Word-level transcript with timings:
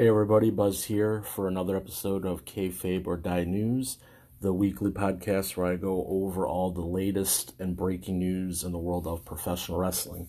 Hey 0.00 0.06
everybody, 0.06 0.50
Buzz 0.50 0.84
here 0.84 1.22
for 1.22 1.48
another 1.48 1.76
episode 1.76 2.24
of 2.24 2.44
Kayfabe 2.44 3.04
or 3.08 3.16
Die 3.16 3.42
News, 3.42 3.98
the 4.40 4.52
weekly 4.52 4.92
podcast 4.92 5.56
where 5.56 5.66
I 5.66 5.74
go 5.74 6.06
over 6.08 6.46
all 6.46 6.70
the 6.70 6.82
latest 6.82 7.52
and 7.58 7.76
breaking 7.76 8.20
news 8.20 8.62
in 8.62 8.70
the 8.70 8.78
world 8.78 9.08
of 9.08 9.24
professional 9.24 9.76
wrestling. 9.76 10.28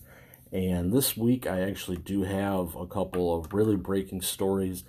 And 0.50 0.92
this 0.92 1.16
week 1.16 1.46
I 1.46 1.60
actually 1.60 1.98
do 1.98 2.24
have 2.24 2.74
a 2.74 2.84
couple 2.84 3.32
of 3.32 3.52
really 3.52 3.76
breaking 3.76 4.22
stories 4.22 4.82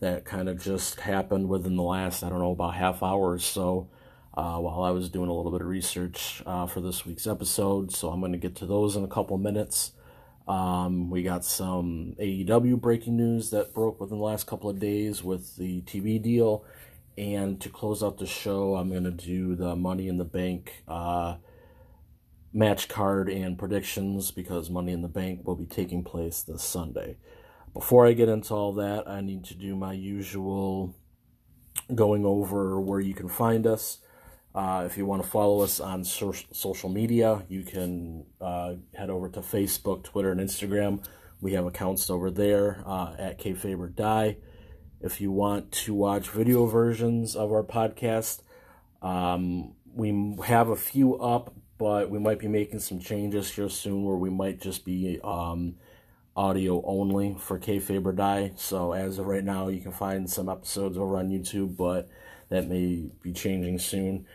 that 0.00 0.26
kind 0.26 0.50
of 0.50 0.62
just 0.62 1.00
happened 1.00 1.48
within 1.48 1.76
the 1.76 1.82
last, 1.82 2.22
I 2.22 2.28
don't 2.28 2.40
know, 2.40 2.52
about 2.52 2.74
half 2.74 3.02
hour 3.02 3.30
or 3.30 3.38
so 3.38 3.88
uh, 4.34 4.58
while 4.58 4.82
I 4.82 4.90
was 4.90 5.08
doing 5.08 5.30
a 5.30 5.32
little 5.32 5.50
bit 5.50 5.62
of 5.62 5.66
research 5.66 6.42
uh, 6.44 6.66
for 6.66 6.82
this 6.82 7.06
week's 7.06 7.26
episode. 7.26 7.90
So 7.90 8.10
I'm 8.10 8.20
going 8.20 8.32
to 8.32 8.38
get 8.38 8.56
to 8.56 8.66
those 8.66 8.96
in 8.96 9.02
a 9.02 9.08
couple 9.08 9.38
minutes. 9.38 9.92
Um, 10.46 11.10
we 11.10 11.22
got 11.22 11.44
some 11.44 12.14
AEW 12.20 12.80
breaking 12.80 13.16
news 13.16 13.50
that 13.50 13.74
broke 13.74 14.00
within 14.00 14.18
the 14.18 14.24
last 14.24 14.46
couple 14.46 14.70
of 14.70 14.78
days 14.78 15.22
with 15.22 15.56
the 15.56 15.82
TV 15.82 16.22
deal. 16.22 16.64
And 17.18 17.60
to 17.62 17.68
close 17.68 18.02
out 18.02 18.18
the 18.18 18.26
show, 18.26 18.76
I'm 18.76 18.90
going 18.90 19.04
to 19.04 19.10
do 19.10 19.56
the 19.56 19.74
Money 19.74 20.06
in 20.06 20.18
the 20.18 20.24
Bank 20.24 20.84
uh, 20.86 21.36
match 22.52 22.88
card 22.88 23.28
and 23.28 23.58
predictions 23.58 24.30
because 24.30 24.70
Money 24.70 24.92
in 24.92 25.02
the 25.02 25.08
Bank 25.08 25.40
will 25.44 25.56
be 25.56 25.66
taking 25.66 26.04
place 26.04 26.42
this 26.42 26.62
Sunday. 26.62 27.16
Before 27.72 28.06
I 28.06 28.12
get 28.12 28.28
into 28.28 28.54
all 28.54 28.72
that, 28.74 29.08
I 29.08 29.20
need 29.20 29.44
to 29.46 29.54
do 29.54 29.74
my 29.74 29.92
usual 29.92 30.94
going 31.94 32.24
over 32.24 32.80
where 32.80 33.00
you 33.00 33.14
can 33.14 33.28
find 33.28 33.66
us. 33.66 33.98
Uh, 34.56 34.84
if 34.86 34.96
you 34.96 35.04
want 35.04 35.22
to 35.22 35.28
follow 35.28 35.60
us 35.60 35.80
on 35.80 36.02
so- 36.02 36.32
social 36.50 36.88
media, 36.88 37.42
you 37.46 37.62
can 37.62 38.24
uh, 38.40 38.72
head 38.94 39.10
over 39.10 39.28
to 39.28 39.40
Facebook, 39.40 40.02
Twitter, 40.02 40.32
and 40.32 40.40
Instagram. 40.40 41.04
We 41.42 41.52
have 41.52 41.66
accounts 41.66 42.08
over 42.08 42.30
there 42.30 42.82
uh, 42.86 43.14
at 43.18 43.38
Kayfabe 43.38 43.78
or 43.78 43.88
Die. 43.88 44.38
If 45.02 45.20
you 45.20 45.30
want 45.30 45.72
to 45.72 45.92
watch 45.92 46.30
video 46.30 46.64
versions 46.64 47.36
of 47.36 47.52
our 47.52 47.62
podcast, 47.62 48.40
um, 49.02 49.74
we 49.94 50.38
have 50.46 50.70
a 50.70 50.76
few 50.76 51.16
up, 51.16 51.54
but 51.76 52.08
we 52.08 52.18
might 52.18 52.38
be 52.38 52.48
making 52.48 52.78
some 52.78 52.98
changes 52.98 53.54
here 53.54 53.68
soon 53.68 54.04
where 54.04 54.16
we 54.16 54.30
might 54.30 54.62
just 54.62 54.86
be 54.86 55.20
um, 55.22 55.74
audio 56.34 56.82
only 56.86 57.36
for 57.38 57.58
Kayfabe 57.58 58.06
or 58.06 58.12
Die. 58.12 58.52
So 58.56 58.92
as 58.92 59.18
of 59.18 59.26
right 59.26 59.44
now, 59.44 59.68
you 59.68 59.82
can 59.82 59.92
find 59.92 60.30
some 60.30 60.48
episodes 60.48 60.96
over 60.96 61.18
on 61.18 61.28
YouTube, 61.28 61.76
but 61.76 62.08
that 62.48 62.68
may 62.68 63.10
be 63.22 63.34
changing 63.34 63.78
soon. 63.78 64.26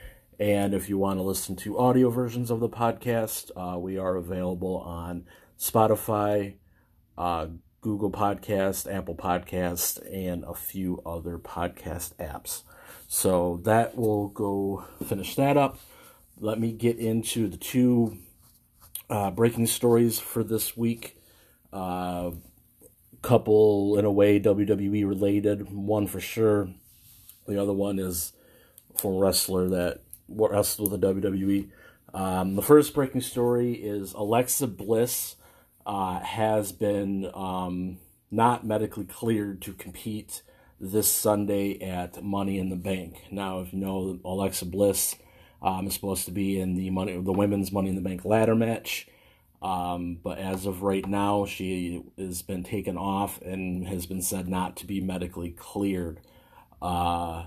And 0.42 0.73
if 0.73 0.89
you 0.89 0.97
want 0.97 1.20
to 1.20 1.23
listen 1.23 1.56
to 1.58 1.78
audio 1.78 2.09
versions 2.09 2.50
of 2.50 2.59
the 2.59 2.67
podcast, 2.67 3.52
uh, 3.56 3.78
we 3.78 4.00
are 4.00 4.16
available 4.16 4.78
on 4.78 5.28
Spotify, 5.59 6.56
uh, 7.16 7.45
Google 7.81 8.09
Podcast, 8.09 8.92
Apple 8.92 9.14
Podcast, 9.14 10.02
and 10.12 10.44
a 10.45 10.56
few 10.56 11.00
other 11.06 11.38
podcast 11.38 12.16
apps. 12.16 12.64
So 13.08 13.62
that 13.66 13.95
will 13.95 14.30
go 14.30 14.86
finish 15.06 15.36
that 15.36 15.58
up. 15.58 15.78
Let 16.39 16.59
me 16.59 16.72
get 16.72 16.97
into 16.97 17.47
the 17.47 17.58
two 17.58 18.17
uh, 19.12 19.30
breaking 19.30 19.67
stories 19.67 20.17
for 20.17 20.44
this 20.44 20.75
week. 20.75 21.22
Uh, 21.72 22.31
couple 23.22 23.95
in 24.00 24.06
a 24.06 24.12
way 24.12 24.39
WWE 24.39 25.08
related, 25.08 25.72
one 25.72 26.08
for 26.08 26.19
sure. 26.19 26.73
The 27.47 27.62
other 27.62 27.73
one 27.73 28.00
is 28.00 28.34
a 29.03 29.08
wrestler 29.08 29.69
that 29.69 30.02
wrestled 30.36 30.92
with 30.92 31.02
the 31.02 31.14
WWE. 31.14 31.69
Um, 32.14 32.56
the 32.56 32.62
first 32.62 32.94
breaking 32.94 33.22
story 33.22 33.74
is 33.74 34.14
Alexa 34.14 34.68
Bliss 34.68 35.36
uh, 35.86 36.19
has 36.19 36.72
been 36.72 37.30
um, 37.34 37.97
not 38.30 38.66
medically 38.66 39.06
cleared 39.06 39.62
to 39.64 39.74
compete 39.74 40.41
this 40.80 41.08
Sunday 41.08 41.80
at 41.80 42.24
Money 42.24 42.58
in 42.58 42.70
the 42.70 42.75
Bank. 42.75 43.22
Now, 43.31 43.59
if 43.62 43.72
you 43.72 43.80
know, 43.80 44.20
Alexa 44.25 44.66
Bliss 44.66 45.16
um, 45.62 45.88
is 45.88 45.94
supposed 45.94 46.25
to 46.25 46.31
be 46.31 46.59
in 46.59 46.75
the 46.75 46.90
money, 46.90 47.14
the 47.14 47.31
women's 47.31 47.72
Money 47.72 47.90
in 47.90 47.96
the 47.96 48.02
Bank 48.02 48.25
ladder 48.25 48.56
match. 48.56 49.08
Um, 49.62 50.18
but 50.24 50.40
as 50.40 50.66
of 50.66 50.81
right 50.81 51.08
now, 51.08 51.46
she 51.46 52.03
has 52.18 52.41
been 52.41 52.64
taken 52.64 52.97
off 52.97 53.40
and 53.44 53.88
has 53.88 54.08
been 54.08 54.24
said 54.24 54.47
not 54.47 54.75
to 54.78 54.88
be 54.88 55.02
medically 55.02 55.52
cleared. 55.52 56.20
Uh, 56.81 57.46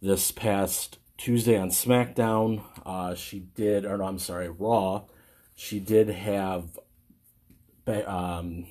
this 0.00 0.30
past 0.30 0.98
Tuesday 1.20 1.58
on 1.58 1.68
SmackDown, 1.68 2.62
uh, 2.86 3.14
she 3.14 3.40
did, 3.40 3.84
or 3.84 3.98
no, 3.98 4.04
I'm 4.04 4.18
sorry, 4.18 4.48
Raw, 4.48 5.02
she 5.54 5.78
did 5.78 6.08
have, 6.08 6.78
um, 8.06 8.66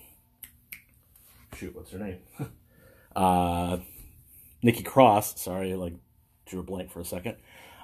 shoot, 1.56 1.76
what's 1.76 1.92
her 1.92 2.00
name? 2.00 2.18
uh, 3.16 3.78
Nikki 4.64 4.82
Cross, 4.82 5.40
sorry, 5.40 5.76
like 5.76 5.94
drew 6.48 6.62
a 6.62 6.64
blank 6.64 6.90
for 6.90 7.02
a 7.02 7.06
second. 7.06 7.36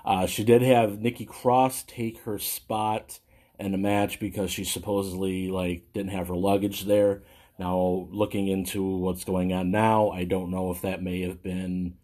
Uh, 0.03 0.25
she 0.25 0.43
did 0.43 0.63
have 0.63 0.99
Nikki 0.99 1.25
Cross 1.25 1.83
take 1.83 2.21
her 2.21 2.39
spot 2.39 3.19
in 3.59 3.71
the 3.71 3.77
match 3.77 4.19
because 4.19 4.49
she 4.49 4.63
supposedly 4.63 5.47
like 5.47 5.93
didn't 5.93 6.09
have 6.09 6.29
her 6.29 6.35
luggage 6.35 6.85
there. 6.85 7.21
Now, 7.59 8.07
looking 8.09 8.47
into 8.47 8.83
what's 8.83 9.25
going 9.25 9.53
on 9.53 9.69
now, 9.69 10.09
I 10.09 10.23
don't 10.23 10.49
know 10.49 10.71
if 10.71 10.81
that 10.81 11.03
may 11.03 11.21
have 11.21 11.43
been 11.43 11.97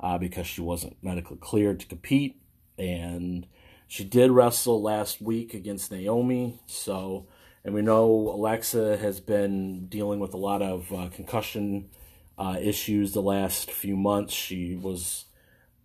uh, 0.00 0.18
because 0.18 0.46
she 0.46 0.60
wasn't 0.60 0.96
medically 1.02 1.38
cleared 1.38 1.80
to 1.80 1.86
compete. 1.86 2.40
And 2.78 3.46
she 3.86 4.04
did 4.04 4.30
wrestle 4.30 4.82
last 4.82 5.20
week 5.20 5.54
against 5.54 5.90
Naomi. 5.90 6.60
So, 6.66 7.26
and 7.64 7.74
we 7.74 7.82
know 7.82 8.04
Alexa 8.04 8.96
has 8.98 9.20
been 9.20 9.86
dealing 9.86 10.20
with 10.20 10.34
a 10.34 10.38
lot 10.38 10.62
of 10.62 10.92
uh, 10.92 11.08
concussion 11.08 11.90
uh, 12.36 12.56
issues 12.60 13.12
the 13.12 13.22
last 13.22 13.70
few 13.70 13.96
months. 13.96 14.34
She 14.34 14.74
was 14.74 15.26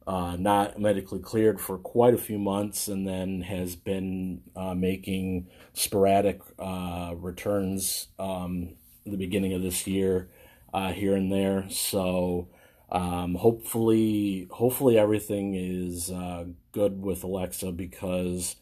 uh, 0.07 0.35
not 0.37 0.79
medically 0.79 1.19
cleared 1.19 1.61
for 1.61 1.77
quite 1.77 2.15
a 2.15 2.17
few 2.17 2.39
months 2.39 2.87
and 2.87 3.07
then 3.07 3.41
has 3.41 3.75
been 3.75 4.41
uh, 4.55 4.73
making 4.73 5.47
sporadic 5.73 6.41
uh, 6.57 7.13
returns 7.15 8.07
um, 8.17 8.69
the 9.05 9.17
beginning 9.17 9.53
of 9.53 9.61
this 9.61 9.85
year 9.85 10.29
uh, 10.73 10.91
here 10.91 11.15
and 11.15 11.31
there. 11.31 11.65
So, 11.69 12.47
um, 12.91 13.35
hopefully, 13.35 14.47
hopefully 14.51 14.97
everything 14.97 15.55
is 15.55 16.11
uh, 16.11 16.45
good 16.71 17.01
with 17.01 17.23
Alexa 17.23 17.71
because 17.71 18.55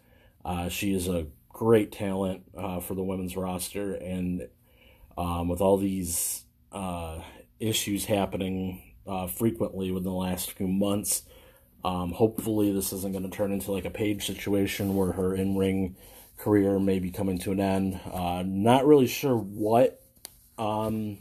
uh, 0.43 0.69
she 0.69 0.93
is 0.93 1.07
a 1.07 1.27
great 1.49 1.91
talent 1.91 2.43
uh, 2.57 2.79
for 2.79 2.93
the 2.93 3.03
women's 3.03 3.35
roster, 3.37 3.93
and 3.93 4.47
um, 5.17 5.47
with 5.47 5.61
all 5.61 5.77
these 5.77 6.43
uh, 6.71 7.19
issues 7.59 8.05
happening 8.05 8.81
uh, 9.07 9.27
frequently 9.27 9.91
within 9.91 10.11
the 10.11 10.17
last 10.17 10.51
few 10.51 10.67
months, 10.67 11.23
um, 11.83 12.11
hopefully 12.11 12.71
this 12.73 12.91
isn't 12.91 13.13
going 13.13 13.23
to 13.23 13.35
turn 13.35 13.51
into 13.51 13.71
like 13.71 13.85
a 13.85 13.89
Paige 13.89 14.25
situation 14.25 14.95
where 14.95 15.13
her 15.13 15.33
in-ring 15.33 15.95
career 16.37 16.79
may 16.79 16.99
be 16.99 17.11
coming 17.11 17.39
to 17.39 17.51
an 17.51 17.59
end. 17.59 17.99
Uh, 18.11 18.43
not 18.45 18.85
really 18.85 19.07
sure 19.07 19.35
what. 19.35 20.01
Um, 20.57 21.19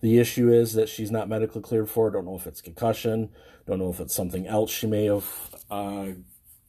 the 0.00 0.18
issue 0.18 0.50
is 0.52 0.74
that 0.74 0.88
she's 0.88 1.10
not 1.10 1.28
medically 1.28 1.62
cleared 1.62 1.90
for. 1.90 2.10
Don't 2.10 2.24
know 2.24 2.36
if 2.36 2.46
it's 2.46 2.60
concussion. 2.60 3.30
Don't 3.66 3.78
know 3.78 3.90
if 3.90 4.00
it's 4.00 4.14
something 4.14 4.46
else 4.46 4.70
she 4.70 4.86
may 4.86 5.06
have 5.06 5.26
uh, 5.70 6.06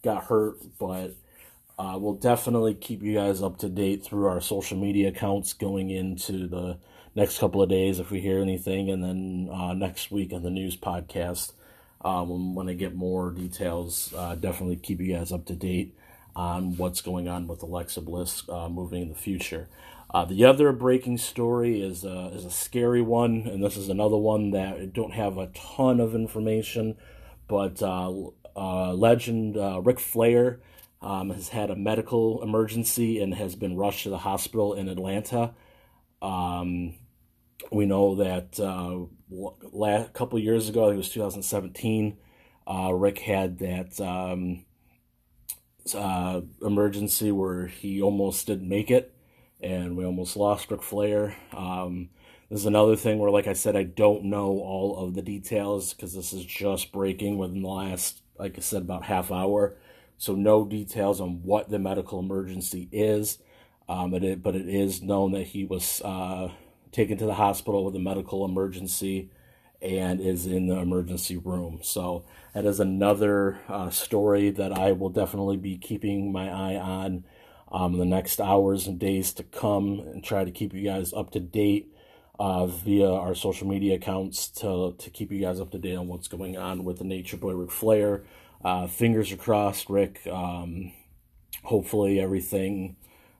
got 0.03 0.25
hurt, 0.25 0.57
but 0.77 1.15
uh, 1.79 1.97
we'll 1.97 2.13
definitely 2.13 2.73
keep 2.73 3.01
you 3.01 3.13
guys 3.13 3.41
up 3.41 3.57
to 3.59 3.69
date 3.69 4.03
through 4.03 4.27
our 4.27 4.41
social 4.41 4.77
media 4.77 5.09
accounts 5.09 5.53
going 5.53 5.89
into 5.89 6.47
the 6.47 6.77
next 7.15 7.39
couple 7.39 7.61
of 7.61 7.69
days 7.69 7.99
if 7.99 8.11
we 8.11 8.19
hear 8.19 8.39
anything, 8.39 8.89
and 8.89 9.03
then 9.03 9.49
uh, 9.51 9.73
next 9.73 10.11
week 10.11 10.33
on 10.33 10.43
the 10.43 10.49
news 10.49 10.77
podcast. 10.77 11.53
Um, 12.03 12.55
when 12.55 12.67
I 12.67 12.73
get 12.73 12.95
more 12.95 13.31
details, 13.31 14.13
uh, 14.17 14.35
definitely 14.35 14.75
keep 14.77 14.99
you 14.99 15.15
guys 15.15 15.31
up 15.31 15.45
to 15.45 15.53
date 15.53 15.95
on 16.35 16.77
what's 16.77 17.01
going 17.01 17.27
on 17.27 17.47
with 17.47 17.61
Alexa 17.61 18.01
Bliss 18.01 18.43
uh, 18.49 18.69
moving 18.69 19.03
in 19.03 19.09
the 19.09 19.15
future. 19.15 19.67
Uh, 20.13 20.25
the 20.25 20.43
other 20.43 20.73
breaking 20.73 21.17
story 21.17 21.81
is 21.81 22.03
a, 22.03 22.31
is 22.33 22.43
a 22.43 22.51
scary 22.51 23.01
one, 23.01 23.47
and 23.47 23.63
this 23.63 23.77
is 23.77 23.87
another 23.87 24.17
one 24.17 24.51
that 24.51 24.91
don't 24.91 25.13
have 25.13 25.37
a 25.37 25.47
ton 25.47 26.01
of 26.01 26.13
information, 26.13 26.97
but 27.47 27.81
uh, 27.81 28.11
uh, 28.55 28.93
legend 28.93 29.55
uh, 29.55 29.79
Ric 29.81 30.01
Flair 30.01 30.59
um, 31.01 31.29
has 31.29 31.49
had 31.49 31.69
a 31.69 31.77
medical 31.77 32.43
emergency 32.43 33.21
and 33.21 33.33
has 33.35 33.55
been 33.55 33.77
rushed 33.77 34.03
to 34.03 34.09
the 34.09 34.17
hospital 34.17 34.73
in 34.73 34.89
Atlanta. 34.89 35.53
Um, 36.21 36.95
we 37.71 37.85
know 37.85 38.15
that 38.15 38.59
uh, 38.59 39.05
a 39.81 40.09
couple 40.09 40.37
years 40.39 40.67
ago, 40.67 40.89
it 40.89 40.97
was 40.97 41.09
2017, 41.09 42.17
uh, 42.67 42.93
Ric 42.93 43.19
had 43.19 43.59
that 43.59 44.01
um, 44.01 44.65
uh, 45.95 46.41
emergency 46.61 47.31
where 47.31 47.67
he 47.67 48.01
almost 48.01 48.47
didn't 48.47 48.67
make 48.67 48.91
it 48.91 49.15
and 49.61 49.95
we 49.95 50.05
almost 50.05 50.35
lost 50.35 50.69
Ric 50.71 50.81
Flair. 50.81 51.35
Um, 51.53 52.09
this 52.49 52.61
is 52.61 52.65
another 52.65 52.95
thing 52.95 53.19
where, 53.19 53.31
like 53.31 53.47
I 53.47 53.53
said, 53.53 53.75
I 53.75 53.83
don't 53.83 54.25
know 54.25 54.59
all 54.59 54.97
of 54.97 55.13
the 55.13 55.21
details 55.21 55.93
because 55.93 56.13
this 56.13 56.33
is 56.33 56.43
just 56.43 56.91
breaking 56.91 57.37
within 57.37 57.61
the 57.61 57.69
last, 57.69 58.21
like 58.37 58.57
I 58.57 58.61
said, 58.61 58.81
about 58.81 59.05
half 59.05 59.31
hour. 59.31 59.75
So 60.17 60.35
no 60.35 60.65
details 60.65 61.21
on 61.21 61.43
what 61.43 61.69
the 61.69 61.79
medical 61.79 62.19
emergency 62.19 62.89
is. 62.91 63.37
Um, 63.87 64.13
it, 64.13 64.43
but 64.43 64.55
it 64.55 64.67
is 64.67 65.01
known 65.01 65.31
that 65.31 65.47
he 65.47 65.65
was 65.65 66.01
uh, 66.03 66.49
taken 66.91 67.17
to 67.17 67.25
the 67.25 67.33
hospital 67.35 67.85
with 67.85 67.95
a 67.95 67.99
medical 67.99 68.45
emergency 68.45 69.29
and 69.81 70.21
is 70.21 70.45
in 70.45 70.67
the 70.67 70.77
emergency 70.77 71.37
room. 71.37 71.79
So 71.81 72.23
that 72.53 72.65
is 72.65 72.79
another 72.79 73.59
uh, 73.67 73.89
story 73.89 74.51
that 74.51 74.77
I 74.77 74.91
will 74.91 75.09
definitely 75.09 75.57
be 75.57 75.77
keeping 75.77 76.31
my 76.31 76.49
eye 76.49 76.75
on 76.75 77.23
um, 77.71 77.97
the 77.97 78.05
next 78.05 78.39
hours 78.39 78.87
and 78.87 78.99
days 78.99 79.33
to 79.33 79.43
come 79.43 79.99
and 79.99 80.23
try 80.23 80.43
to 80.43 80.51
keep 80.51 80.73
you 80.73 80.83
guys 80.83 81.13
up 81.13 81.31
to 81.31 81.39
date 81.39 81.93
uh, 82.39 82.65
via 82.65 83.09
our 83.09 83.35
social 83.35 83.67
media 83.67 83.95
accounts 83.95 84.47
to, 84.47 84.95
to 84.97 85.09
keep 85.09 85.31
you 85.31 85.39
guys 85.39 85.59
up 85.59 85.71
to 85.71 85.77
date 85.77 85.95
on 85.95 86.07
what's 86.07 86.27
going 86.27 86.57
on 86.57 86.83
with 86.83 86.97
the 86.97 87.03
Nature 87.03 87.37
Boy 87.37 87.53
Ric 87.53 87.71
Flair. 87.71 88.23
Uh, 88.63 88.87
fingers 88.87 89.31
are 89.31 89.37
crossed, 89.37 89.89
Ric. 89.89 90.21
Um, 90.27 90.91
hopefully 91.63 92.19
everything 92.19 92.95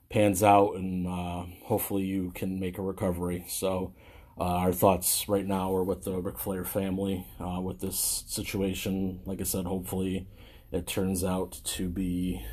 pans 0.10 0.44
out 0.44 0.76
and 0.76 1.08
uh, 1.08 1.46
hopefully 1.64 2.04
you 2.04 2.32
can 2.36 2.60
make 2.60 2.78
a 2.78 2.82
recovery. 2.82 3.44
So, 3.48 3.94
uh, 4.40 4.44
our 4.44 4.72
thoughts 4.72 5.28
right 5.28 5.46
now 5.46 5.76
are 5.76 5.84
with 5.84 6.04
the 6.04 6.20
Ric 6.20 6.40
Flair 6.40 6.64
family 6.64 7.28
uh, 7.40 7.60
with 7.60 7.80
this 7.80 8.24
situation. 8.28 9.20
Like 9.26 9.42
I 9.42 9.44
said, 9.44 9.66
hopefully 9.66 10.28
it 10.72 10.88
turns 10.88 11.24
out 11.24 11.60
to 11.64 11.90
be 11.90 12.44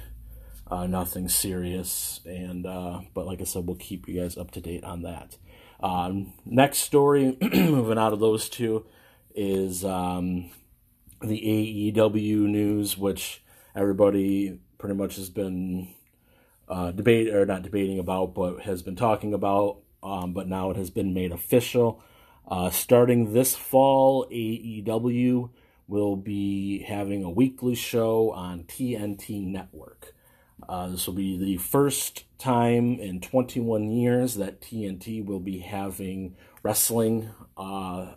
uh, 0.70 0.86
nothing 0.86 1.28
serious. 1.28 2.20
And 2.24 2.66
uh, 2.66 3.00
but 3.14 3.26
like 3.26 3.40
I 3.40 3.44
said, 3.44 3.66
we'll 3.66 3.76
keep 3.76 4.08
you 4.08 4.20
guys 4.20 4.36
up 4.36 4.50
to 4.52 4.60
date 4.60 4.84
on 4.84 5.02
that. 5.02 5.36
Um, 5.80 6.32
next 6.44 6.78
story, 6.78 7.36
moving 7.52 7.98
out 7.98 8.12
of 8.12 8.20
those 8.20 8.48
two, 8.48 8.84
is 9.34 9.84
um, 9.84 10.50
the 11.22 11.92
AEW 11.94 12.40
news, 12.40 12.98
which 12.98 13.42
everybody 13.74 14.58
pretty 14.78 14.96
much 14.96 15.16
has 15.16 15.30
been 15.30 15.88
uh, 16.68 16.90
debate 16.90 17.32
or 17.32 17.46
not 17.46 17.62
debating 17.62 17.98
about, 17.98 18.34
but 18.34 18.60
has 18.62 18.82
been 18.82 18.96
talking 18.96 19.34
about. 19.34 19.78
Um, 20.02 20.32
but 20.32 20.48
now 20.48 20.70
it 20.70 20.76
has 20.76 20.90
been 20.90 21.12
made 21.12 21.32
official. 21.32 22.02
Uh, 22.46 22.70
starting 22.70 23.32
this 23.32 23.54
fall, 23.54 24.26
AEW 24.30 25.50
will 25.86 26.16
be 26.16 26.82
having 26.82 27.24
a 27.24 27.30
weekly 27.30 27.74
show 27.74 28.30
on 28.30 28.64
TNT 28.64 29.44
Network. 29.46 30.14
Uh, 30.66 30.88
this 30.88 31.06
will 31.06 31.14
be 31.14 31.36
the 31.36 31.56
first 31.58 32.24
time 32.38 32.98
in 33.00 33.20
21 33.20 33.90
years 33.90 34.36
that 34.36 34.60
TNT 34.60 35.24
will 35.24 35.40
be 35.40 35.58
having 35.58 36.36
wrestling. 36.62 37.30
Uh, 37.56 38.14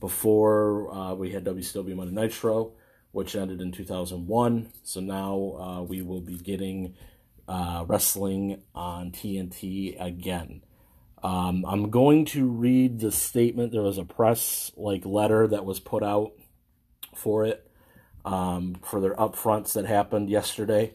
before 0.00 0.92
uh, 0.92 1.14
we 1.14 1.30
had 1.30 1.44
WCW 1.44 1.94
Monday 1.94 2.14
Nitro, 2.14 2.72
which 3.12 3.36
ended 3.36 3.60
in 3.60 3.70
2001. 3.70 4.72
So 4.82 5.00
now 5.00 5.56
uh, 5.60 5.82
we 5.82 6.02
will 6.02 6.22
be 6.22 6.38
getting 6.38 6.94
uh, 7.46 7.84
wrestling 7.86 8.62
on 8.74 9.12
TNT 9.12 10.02
again. 10.02 10.62
Um, 11.22 11.66
I'm 11.68 11.90
going 11.90 12.24
to 12.26 12.46
read 12.48 13.00
the 13.00 13.12
statement. 13.12 13.72
There 13.72 13.82
was 13.82 13.98
a 13.98 14.04
press 14.04 14.72
like 14.76 15.04
letter 15.04 15.46
that 15.48 15.66
was 15.66 15.78
put 15.78 16.02
out 16.02 16.32
for 17.14 17.44
it 17.44 17.70
um, 18.24 18.76
for 18.82 19.00
their 19.00 19.14
upfronts 19.16 19.74
that 19.74 19.84
happened 19.84 20.30
yesterday 20.30 20.94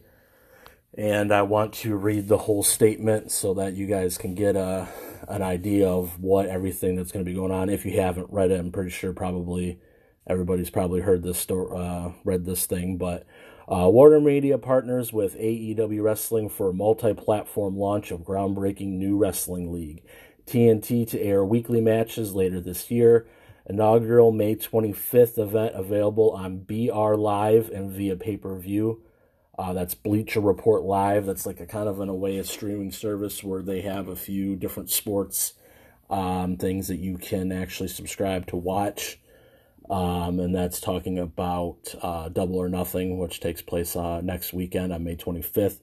and 0.98 1.34
I 1.34 1.42
want 1.42 1.74
to 1.76 1.96
read 1.96 2.28
the 2.28 2.38
whole 2.38 2.64
statement 2.64 3.32
so 3.32 3.54
that 3.56 3.74
you 3.74 3.86
guys 3.86 4.18
can 4.18 4.34
get 4.36 4.56
a 4.56 4.88
an 5.28 5.42
idea 5.42 5.90
of 5.90 6.20
what 6.22 6.48
everything 6.48 6.96
that's 6.96 7.12
going 7.12 7.26
to 7.26 7.30
be 7.30 7.36
going 7.36 7.52
on. 7.52 7.70
If 7.70 7.86
you 7.86 8.00
haven't 8.00 8.32
read 8.32 8.52
it, 8.52 8.60
I'm 8.60 8.72
pretty 8.72 8.92
sure 8.92 9.12
probably 9.12 9.80
everybody's 10.28 10.70
probably 10.70 11.02
heard 11.02 11.24
this 11.24 11.40
story, 11.40 11.76
uh, 11.78 12.12
read 12.24 12.46
this 12.46 12.66
thing. 12.66 12.98
But 12.98 13.26
uh, 13.68 13.90
Warner 13.90 14.22
Media 14.22 14.58
partners 14.58 15.12
with 15.12 15.36
AEW 15.38 16.04
Wrestling 16.04 16.50
for 16.50 16.70
a 16.70 16.74
multi-platform 16.74 17.78
launch 17.78 18.12
of 18.12 18.22
groundbreaking 18.22 18.90
new 18.90 19.18
wrestling 19.18 19.72
league. 19.72 20.04
TNT 20.46 21.10
to 21.10 21.20
air 21.20 21.44
weekly 21.44 21.82
matches 21.82 22.34
later 22.34 22.62
this 22.62 22.92
year. 22.92 23.28
Inaugural 23.68 24.32
May 24.32 24.56
25th 24.56 25.40
event 25.40 25.74
available 25.74 26.32
on 26.32 26.60
BR 26.60 27.16
Live 27.16 27.72
and 27.72 27.92
via 27.92 28.16
pay-per-view. 28.16 29.02
Uh, 29.58 29.74
that's 29.74 29.96
Bleacher 29.96 30.42
Report 30.42 30.84
Live. 30.84 31.26
That's 31.26 31.46
like 31.46 31.60
a 31.62 31.66
kind 31.66 31.88
of 31.88 32.02
in 32.02 32.10
a 32.10 32.16
way 32.16 32.38
a 32.38 32.44
streaming 32.44 32.92
service 32.92 33.44
where 33.44 33.62
they 33.62 33.82
have 33.82 34.08
a 34.08 34.16
few 34.16 34.56
different 34.56 34.90
sports 34.90 35.54
um, 36.10 36.58
things 36.58 36.88
that 36.90 36.98
you 36.98 37.18
can 37.18 37.52
actually 37.52 37.90
subscribe 37.90 38.48
to 38.48 38.58
watch. 38.58 39.20
Um, 39.90 40.40
and 40.40 40.54
that's 40.54 40.80
talking 40.80 41.20
about 41.20 41.94
uh, 42.02 42.30
Double 42.30 42.58
or 42.58 42.70
Nothing, 42.70 43.18
which 43.18 43.40
takes 43.40 43.62
place 43.62 43.96
uh, 43.96 44.22
next 44.22 44.54
weekend 44.54 44.92
on 44.92 45.04
May 45.04 45.16
25th. 45.16 45.80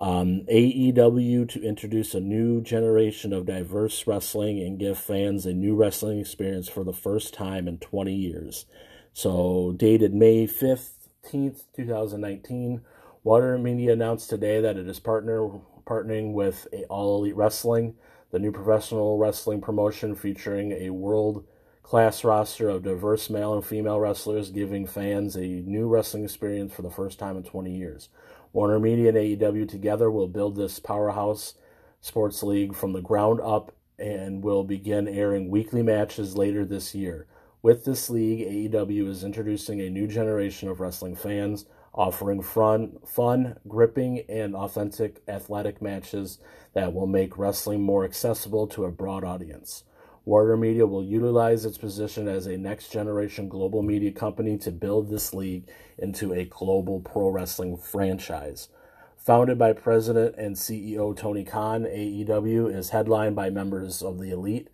Um, 0.00 0.42
AEW 0.48 1.48
to 1.48 1.62
introduce 1.62 2.14
a 2.14 2.20
new 2.20 2.60
generation 2.60 3.32
of 3.32 3.46
diverse 3.46 4.06
wrestling 4.06 4.60
and 4.60 4.78
give 4.78 4.96
fans 4.96 5.44
a 5.44 5.52
new 5.52 5.74
wrestling 5.74 6.20
experience 6.20 6.68
for 6.68 6.84
the 6.84 6.92
first 6.92 7.34
time 7.34 7.66
in 7.66 7.78
20 7.78 8.14
years. 8.14 8.66
So, 9.12 9.74
dated 9.76 10.14
May 10.14 10.46
15th, 10.46 11.64
2019. 11.74 12.82
Warner 13.24 13.58
Media 13.58 13.92
announced 13.92 14.30
today 14.30 14.60
that 14.60 14.76
it 14.76 14.88
is 14.88 15.00
partner 15.00 15.48
partnering 15.84 16.32
with 16.32 16.68
All 16.88 17.18
Elite 17.18 17.36
Wrestling, 17.36 17.94
the 18.30 18.38
new 18.38 18.52
professional 18.52 19.18
wrestling 19.18 19.60
promotion 19.60 20.14
featuring 20.14 20.72
a 20.72 20.90
world 20.90 21.44
class 21.82 22.22
roster 22.22 22.68
of 22.68 22.84
diverse 22.84 23.28
male 23.28 23.54
and 23.54 23.64
female 23.64 23.98
wrestlers, 23.98 24.50
giving 24.50 24.86
fans 24.86 25.34
a 25.34 25.40
new 25.40 25.88
wrestling 25.88 26.24
experience 26.24 26.72
for 26.72 26.82
the 26.82 26.90
first 26.90 27.18
time 27.18 27.36
in 27.36 27.42
20 27.42 27.74
years. 27.74 28.08
Warner 28.52 28.78
Media 28.78 29.08
and 29.08 29.18
AEW 29.18 29.68
together 29.68 30.10
will 30.10 30.28
build 30.28 30.54
this 30.54 30.78
powerhouse 30.78 31.54
sports 32.00 32.42
league 32.42 32.74
from 32.74 32.92
the 32.92 33.00
ground 33.00 33.40
up 33.40 33.72
and 33.98 34.44
will 34.44 34.62
begin 34.62 35.08
airing 35.08 35.50
weekly 35.50 35.82
matches 35.82 36.36
later 36.36 36.64
this 36.64 36.94
year. 36.94 37.26
With 37.62 37.84
this 37.84 38.08
league, 38.08 38.46
AEW 38.46 39.08
is 39.08 39.24
introducing 39.24 39.80
a 39.80 39.90
new 39.90 40.06
generation 40.06 40.68
of 40.68 40.78
wrestling 40.78 41.16
fans 41.16 41.66
offering 41.98 42.40
fun, 42.40 42.96
fun, 43.04 43.58
gripping, 43.66 44.20
and 44.28 44.54
authentic 44.54 45.20
athletic 45.26 45.82
matches 45.82 46.38
that 46.72 46.94
will 46.94 47.08
make 47.08 47.36
wrestling 47.36 47.82
more 47.82 48.04
accessible 48.04 48.68
to 48.68 48.84
a 48.84 48.90
broad 48.90 49.24
audience. 49.24 49.82
Warner 50.24 50.56
Media 50.56 50.86
will 50.86 51.02
utilize 51.02 51.64
its 51.64 51.76
position 51.76 52.28
as 52.28 52.46
a 52.46 52.56
next 52.56 52.92
generation 52.92 53.48
global 53.48 53.82
media 53.82 54.12
company 54.12 54.56
to 54.58 54.70
build 54.70 55.10
this 55.10 55.34
league 55.34 55.68
into 55.98 56.32
a 56.32 56.44
global 56.44 57.00
pro 57.00 57.30
wrestling 57.30 57.76
franchise. 57.76 58.68
Founded 59.16 59.58
by 59.58 59.72
President 59.72 60.36
and 60.38 60.54
CEO 60.54 61.16
Tony 61.16 61.44
Khan, 61.44 61.82
AEW 61.82 62.72
is 62.72 62.90
headlined 62.90 63.34
by 63.34 63.50
members 63.50 64.02
of 64.02 64.20
the 64.20 64.30
elite, 64.30 64.68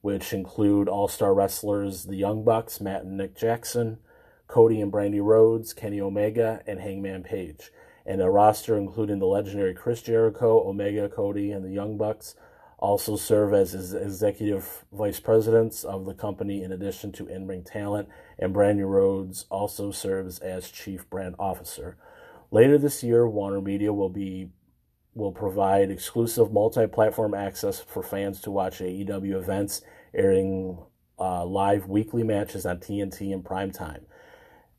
which 0.00 0.32
include 0.32 0.88
all 0.88 1.06
star 1.06 1.32
wrestlers 1.32 2.04
the 2.04 2.16
Young 2.16 2.42
Bucks, 2.42 2.80
Matt 2.80 3.04
and 3.04 3.16
Nick 3.16 3.36
Jackson, 3.36 3.98
Cody 4.46 4.80
and 4.80 4.92
Brandi 4.92 5.22
Rhodes, 5.22 5.72
Kenny 5.72 6.00
Omega, 6.00 6.62
and 6.66 6.80
Hangman 6.80 7.22
Page. 7.22 7.70
And 8.06 8.20
a 8.20 8.28
roster 8.28 8.76
including 8.76 9.18
the 9.18 9.26
legendary 9.26 9.74
Chris 9.74 10.02
Jericho, 10.02 10.68
Omega, 10.68 11.08
Cody, 11.08 11.52
and 11.52 11.64
the 11.64 11.70
Young 11.70 11.96
Bucks 11.96 12.34
also 12.78 13.16
serve 13.16 13.54
as 13.54 13.94
executive 13.94 14.84
vice 14.92 15.18
presidents 15.18 15.84
of 15.84 16.04
the 16.04 16.12
company 16.12 16.62
in 16.62 16.70
addition 16.70 17.12
to 17.12 17.26
in-ring 17.26 17.64
talent, 17.64 18.08
and 18.38 18.54
Brandi 18.54 18.86
Rhodes 18.86 19.46
also 19.50 19.90
serves 19.90 20.38
as 20.40 20.70
chief 20.70 21.08
brand 21.08 21.34
officer. 21.38 21.96
Later 22.50 22.76
this 22.76 23.02
year, 23.02 23.26
Warner 23.26 23.62
Media 23.62 23.92
will 23.92 24.10
be 24.10 24.50
will 25.14 25.32
provide 25.32 25.92
exclusive 25.92 26.52
multi-platform 26.52 27.34
access 27.34 27.78
for 27.80 28.02
fans 28.02 28.40
to 28.40 28.50
watch 28.50 28.80
AEW 28.80 29.36
events 29.36 29.80
airing 30.12 30.76
uh, 31.20 31.44
live 31.46 31.86
weekly 31.86 32.24
matches 32.24 32.66
on 32.66 32.78
TNT 32.78 33.32
in 33.32 33.40
prime 33.40 33.70
time 33.70 34.04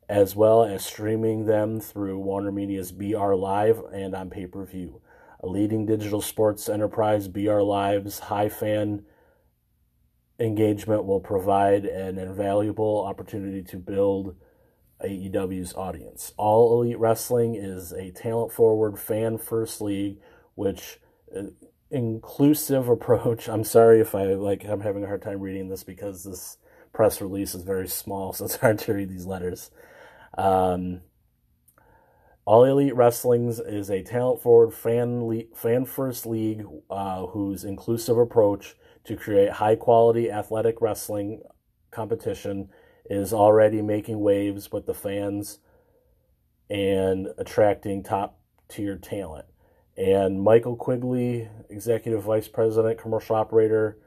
as 0.07 0.35
well 0.35 0.63
as 0.63 0.85
streaming 0.85 1.45
them 1.45 1.79
through 1.79 2.19
Warner 2.19 2.51
Media's 2.51 2.91
BR 2.91 3.33
Live 3.33 3.81
and 3.91 4.15
on 4.15 4.29
pay 4.29 4.45
per 4.45 4.65
view. 4.65 5.01
A 5.41 5.47
leading 5.47 5.85
digital 5.85 6.21
sports 6.21 6.69
enterprise, 6.69 7.27
BR 7.27 7.61
Live's 7.61 8.19
high 8.19 8.49
fan 8.49 9.05
engagement 10.39 11.05
will 11.05 11.19
provide 11.19 11.85
an 11.85 12.17
invaluable 12.17 13.03
opportunity 13.05 13.63
to 13.63 13.77
build 13.77 14.35
AEW's 15.03 15.73
audience. 15.73 16.33
All 16.37 16.81
Elite 16.81 16.99
Wrestling 16.99 17.55
is 17.55 17.91
a 17.91 18.11
talent 18.11 18.51
forward, 18.51 18.97
fan 18.97 19.37
first 19.37 19.81
league, 19.81 20.17
which 20.55 20.99
uh, 21.35 21.43
inclusive 21.91 22.87
approach. 22.89 23.47
I'm 23.49 23.63
sorry 23.63 23.99
if 24.01 24.15
I 24.15 24.25
like 24.33 24.65
I'm 24.65 24.81
having 24.81 25.03
a 25.03 25.07
hard 25.07 25.21
time 25.21 25.39
reading 25.39 25.69
this 25.69 25.83
because 25.83 26.23
this 26.23 26.57
press 26.93 27.21
release 27.21 27.55
is 27.55 27.63
very 27.63 27.87
small, 27.87 28.33
so 28.33 28.45
it's 28.45 28.57
hard 28.57 28.79
to 28.79 28.93
read 28.93 29.09
these 29.09 29.25
letters. 29.25 29.71
Um, 30.35 31.01
All 32.45 32.63
Elite 32.63 32.95
Wrestling's 32.95 33.59
is 33.59 33.89
a 33.89 34.03
talent 34.03 34.41
forward 34.41 34.73
fan 34.73 35.25
le- 35.25 35.55
fan 35.55 35.85
first 35.85 36.25
league 36.25 36.65
uh, 36.89 37.25
whose 37.27 37.63
inclusive 37.63 38.17
approach 38.17 38.75
to 39.05 39.15
create 39.15 39.51
high 39.51 39.75
quality 39.75 40.31
athletic 40.31 40.81
wrestling 40.81 41.41
competition 41.91 42.69
is 43.09 43.33
already 43.33 43.81
making 43.81 44.19
waves 44.19 44.71
with 44.71 44.85
the 44.85 44.93
fans 44.93 45.59
and 46.69 47.27
attracting 47.37 48.03
top 48.03 48.39
tier 48.67 48.97
talent. 48.97 49.45
And 49.95 50.41
Michael 50.41 50.75
Quigley, 50.75 51.47
executive 51.69 52.23
vice 52.23 52.47
president, 52.47 52.99
commercial 52.99 53.35
operator 53.35 53.97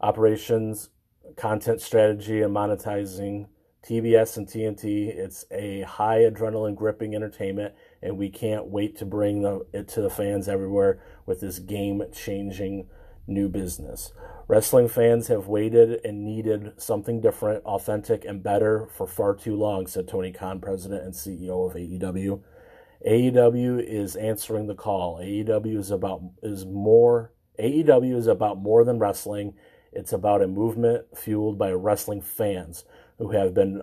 operations, 0.00 0.90
content 1.36 1.80
strategy 1.80 2.42
and 2.42 2.54
monetizing 2.54 3.46
TBS 3.84 4.36
and 4.38 4.46
TNT. 4.46 5.08
It's 5.08 5.44
a 5.50 5.82
high 5.82 6.20
adrenaline 6.20 6.74
gripping 6.74 7.14
entertainment, 7.14 7.74
and 8.02 8.16
we 8.16 8.30
can't 8.30 8.66
wait 8.66 8.96
to 8.98 9.04
bring 9.04 9.42
the, 9.42 9.66
it 9.72 9.88
to 9.88 10.00
the 10.00 10.10
fans 10.10 10.48
everywhere 10.48 11.00
with 11.26 11.40
this 11.40 11.58
game 11.58 12.02
changing 12.12 12.88
new 13.26 13.48
business. 13.48 14.12
Wrestling 14.48 14.88
fans 14.88 15.28
have 15.28 15.48
waited 15.48 16.00
and 16.04 16.24
needed 16.24 16.72
something 16.78 17.20
different, 17.20 17.64
authentic, 17.64 18.24
and 18.24 18.42
better 18.42 18.88
for 18.94 19.06
far 19.06 19.34
too 19.34 19.56
long, 19.56 19.86
said 19.86 20.08
Tony 20.08 20.32
Khan, 20.32 20.60
president 20.60 21.04
and 21.04 21.14
CEO 21.14 21.68
of 21.68 21.76
AEW. 21.76 22.40
AEW 23.06 23.82
is 23.86 24.16
answering 24.16 24.66
the 24.66 24.74
call. 24.74 25.18
AEW 25.18 25.78
is 25.78 25.90
about 25.90 26.22
is 26.42 26.64
more 26.64 27.32
AEW 27.58 28.16
is 28.16 28.26
about 28.26 28.58
more 28.58 28.84
than 28.84 28.98
wrestling. 28.98 29.54
It's 29.92 30.12
about 30.12 30.42
a 30.42 30.48
movement 30.48 31.16
fueled 31.16 31.58
by 31.58 31.70
wrestling 31.72 32.20
fans 32.20 32.84
who 33.18 33.30
have 33.30 33.54
been 33.54 33.82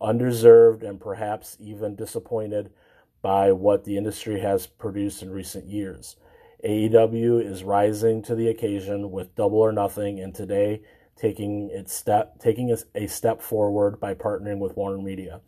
undeserved 0.00 0.82
and 0.82 1.00
perhaps 1.00 1.56
even 1.60 1.96
disappointed 1.96 2.70
by 3.20 3.50
what 3.52 3.84
the 3.84 3.96
industry 3.96 4.40
has 4.40 4.66
produced 4.66 5.22
in 5.22 5.30
recent 5.30 5.66
years. 5.66 6.16
AEW 6.64 7.44
is 7.44 7.64
rising 7.64 8.22
to 8.22 8.34
the 8.34 8.48
occasion 8.48 9.10
with 9.10 9.34
Double 9.34 9.58
or 9.58 9.72
Nothing, 9.72 10.18
and 10.18 10.34
today 10.34 10.82
taking 11.16 11.68
its 11.70 11.92
step 11.92 12.38
taking 12.38 12.74
a 12.94 13.06
step 13.06 13.42
forward 13.42 13.98
by 14.00 14.14
partnering 14.14 14.58
with 14.58 14.76
Warner 14.76 15.02
Media, 15.02 15.40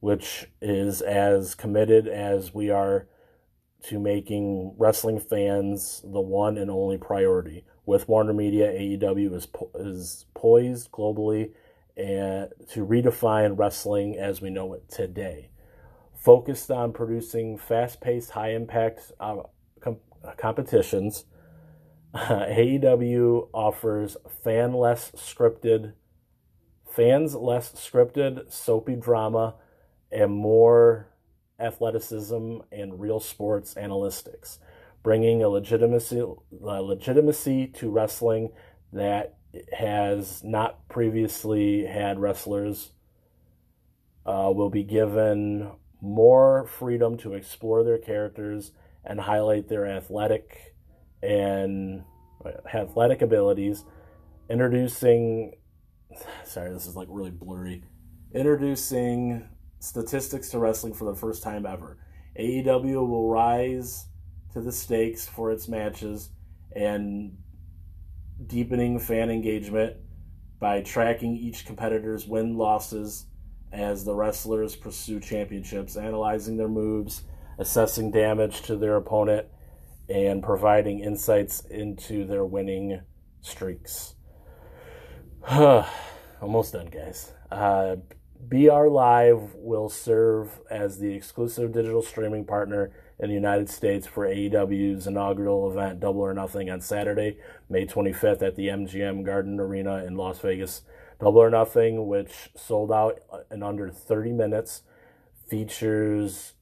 which 0.00 0.46
is 0.60 1.00
as 1.02 1.54
committed 1.54 2.06
as 2.06 2.54
we 2.54 2.70
are 2.70 3.06
to 3.84 3.98
making 4.00 4.74
wrestling 4.78 5.20
fans 5.20 6.00
the 6.02 6.20
one 6.20 6.58
and 6.58 6.70
only 6.70 6.98
priority. 6.98 7.64
With 7.84 8.08
Warner 8.08 8.32
Media, 8.32 8.72
AEW 8.72 9.34
is 9.34 9.46
po- 9.46 9.70
is 9.74 10.26
poised 10.34 10.90
globally 10.90 11.52
and 11.96 12.50
to 12.70 12.86
redefine 12.86 13.58
wrestling 13.58 14.16
as 14.16 14.40
we 14.40 14.50
know 14.50 14.74
it 14.74 14.88
today. 14.88 15.50
Focused 16.14 16.70
on 16.70 16.92
producing 16.92 17.56
fast-paced, 17.56 18.30
high-impact 18.30 19.12
uh, 19.20 19.36
competitions, 20.36 21.24
AEW 22.14 23.48
offers 23.52 24.16
fan 24.42 24.72
less 24.72 25.10
scripted, 25.12 25.92
fans 26.90 27.34
less 27.34 27.72
scripted, 27.72 28.50
soapy 28.50 28.96
drama, 28.96 29.54
and 30.10 30.32
more 30.32 31.08
athleticism 31.58 32.58
and 32.72 33.00
real 33.00 33.20
sports 33.20 33.74
analytics, 33.74 34.58
bringing 35.02 35.42
a 35.42 35.48
legitimacy, 35.48 36.20
a 36.20 36.82
legitimacy 36.82 37.66
to 37.68 37.90
wrestling 37.90 38.50
that 38.92 39.36
has 39.72 40.42
not 40.44 40.88
previously 40.88 41.84
had 41.84 42.18
wrestlers. 42.18 42.92
Uh, 44.24 44.50
will 44.52 44.70
be 44.70 44.82
given 44.82 45.70
more 46.00 46.66
freedom 46.66 47.16
to 47.16 47.34
explore 47.34 47.84
their 47.84 47.98
characters 47.98 48.72
and 49.04 49.20
highlight 49.20 49.68
their 49.68 49.86
athletic 49.86 50.74
and 51.22 52.02
athletic 52.74 53.22
abilities. 53.22 53.84
Introducing, 54.50 55.54
sorry, 56.44 56.72
this 56.72 56.86
is 56.86 56.96
like 56.96 57.08
really 57.10 57.30
blurry. 57.30 57.84
Introducing 58.34 59.48
statistics 59.78 60.50
to 60.50 60.58
wrestling 60.58 60.94
for 60.94 61.04
the 61.04 61.14
first 61.14 61.42
time 61.42 61.64
ever. 61.64 61.98
AEW 62.38 63.08
will 63.08 63.30
rise 63.30 64.06
to 64.52 64.60
the 64.60 64.72
stakes 64.72 65.26
for 65.26 65.50
its 65.50 65.68
matches 65.68 66.30
and 66.74 67.36
deepening 68.44 68.98
fan 68.98 69.30
engagement 69.30 69.96
by 70.58 70.82
tracking 70.82 71.36
each 71.36 71.66
competitor's 71.66 72.26
win 72.26 72.56
losses 72.56 73.26
as 73.72 74.04
the 74.04 74.14
wrestlers 74.14 74.76
pursue 74.76 75.20
championships, 75.20 75.96
analyzing 75.96 76.56
their 76.56 76.68
moves, 76.68 77.22
assessing 77.58 78.10
damage 78.10 78.62
to 78.62 78.76
their 78.76 78.96
opponent, 78.96 79.46
and 80.08 80.42
providing 80.42 81.00
insights 81.00 81.60
into 81.66 82.24
their 82.24 82.44
winning 82.44 83.00
streaks. 83.40 84.14
Almost 85.50 86.72
done, 86.72 86.86
guys. 86.86 87.32
Uh, 87.50 87.96
BR 88.40 88.86
Live 88.88 89.54
will 89.54 89.88
serve 89.88 90.60
as 90.70 90.98
the 90.98 91.12
exclusive 91.12 91.72
digital 91.72 92.02
streaming 92.02 92.44
partner 92.44 92.92
in 93.18 93.28
the 93.28 93.34
United 93.34 93.68
States 93.68 94.06
for 94.06 94.26
AEW's 94.26 95.06
inaugural 95.06 95.70
event, 95.70 96.00
Double 96.00 96.20
or 96.20 96.34
Nothing, 96.34 96.68
on 96.68 96.80
Saturday, 96.80 97.38
May 97.68 97.86
25th 97.86 98.42
at 98.42 98.56
the 98.56 98.68
MGM 98.68 99.24
Garden 99.24 99.58
Arena 99.58 100.04
in 100.04 100.16
Las 100.16 100.38
Vegas. 100.40 100.82
Double 101.18 101.40
or 101.40 101.50
Nothing, 101.50 102.06
which 102.06 102.50
sold 102.56 102.92
out 102.92 103.20
in 103.50 103.62
under 103.62 103.90
30 103.90 104.32
minutes, 104.32 104.82
features 105.48 106.54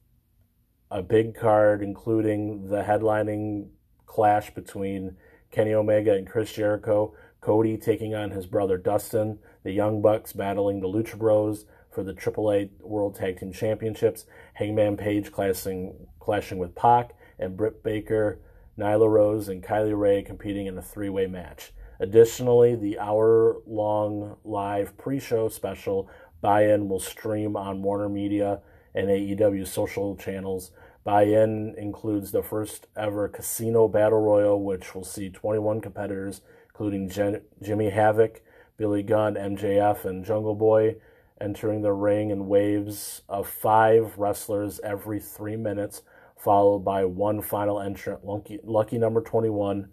a 0.89 1.01
big 1.01 1.35
card, 1.35 1.81
including 1.81 2.69
the 2.69 2.83
headlining 2.83 3.69
clash 4.05 4.53
between 4.53 5.17
Kenny 5.51 5.73
Omega 5.73 6.13
and 6.13 6.27
Chris 6.27 6.53
Jericho, 6.53 7.13
Cody 7.41 7.77
taking 7.77 8.15
on 8.15 8.31
his 8.31 8.45
brother 8.45 8.77
Dustin, 8.77 9.39
the 9.63 9.71
Young 9.71 10.01
Bucks 10.01 10.31
battling 10.31 10.79
the 10.79 10.87
Lucha 10.87 11.17
Bros 11.17 11.65
for 11.95 12.03
the 12.03 12.13
AAA 12.13 12.69
World 12.81 13.15
Tag 13.15 13.39
Team 13.39 13.53
Championships, 13.53 14.25
Hangman 14.55 14.97
Page 14.97 15.31
clashing, 15.31 15.95
clashing 16.19 16.57
with 16.57 16.75
Pac, 16.75 17.15
and 17.39 17.55
Britt 17.55 17.81
Baker, 17.83 18.41
Nyla 18.77 19.09
Rose, 19.09 19.47
and 19.47 19.63
Kylie 19.63 19.97
Rae 19.97 20.21
competing 20.21 20.67
in 20.67 20.77
a 20.77 20.81
three 20.81 21.09
way 21.09 21.25
match. 21.25 21.71
Additionally, 22.01 22.75
the 22.75 22.99
hour 22.99 23.61
long 23.65 24.35
live 24.43 24.97
pre 24.97 25.21
show 25.21 25.47
special 25.47 26.09
buy 26.41 26.65
in 26.65 26.89
will 26.89 26.99
stream 26.99 27.55
on 27.55 27.81
Warner 27.81 28.09
Media 28.09 28.59
and 28.93 29.07
AEW 29.07 29.65
social 29.65 30.17
channels. 30.17 30.71
Buy 31.05 31.23
in 31.23 31.75
includes 31.77 32.31
the 32.31 32.43
first 32.43 32.87
ever 32.97 33.29
casino 33.29 33.87
battle 33.87 34.19
royal, 34.19 34.61
which 34.61 34.93
will 34.93 35.05
see 35.05 35.29
21 35.29 35.79
competitors, 35.79 36.41
including 36.67 37.09
Jen- 37.09 37.43
Jimmy 37.61 37.89
Havoc, 37.89 38.41
Billy 38.75 39.03
Gunn, 39.03 39.35
MJF, 39.35 40.03
and 40.03 40.25
Jungle 40.25 40.55
Boy, 40.55 40.97
entering 41.39 41.81
the 41.81 41.93
ring 41.93 42.29
in 42.29 42.47
waves 42.47 43.21
of 43.27 43.47
five 43.47 44.17
wrestlers 44.17 44.79
every 44.83 45.19
three 45.19 45.55
minutes, 45.55 46.01
followed 46.37 46.79
by 46.79 47.05
one 47.05 47.41
final 47.41 47.79
entrant, 47.79 48.25
lucky, 48.25 48.59
lucky 48.63 48.97
number 48.97 49.21
21, 49.21 49.89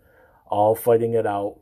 all 0.46 0.74
fighting 0.74 1.14
it 1.14 1.26
out 1.26 1.58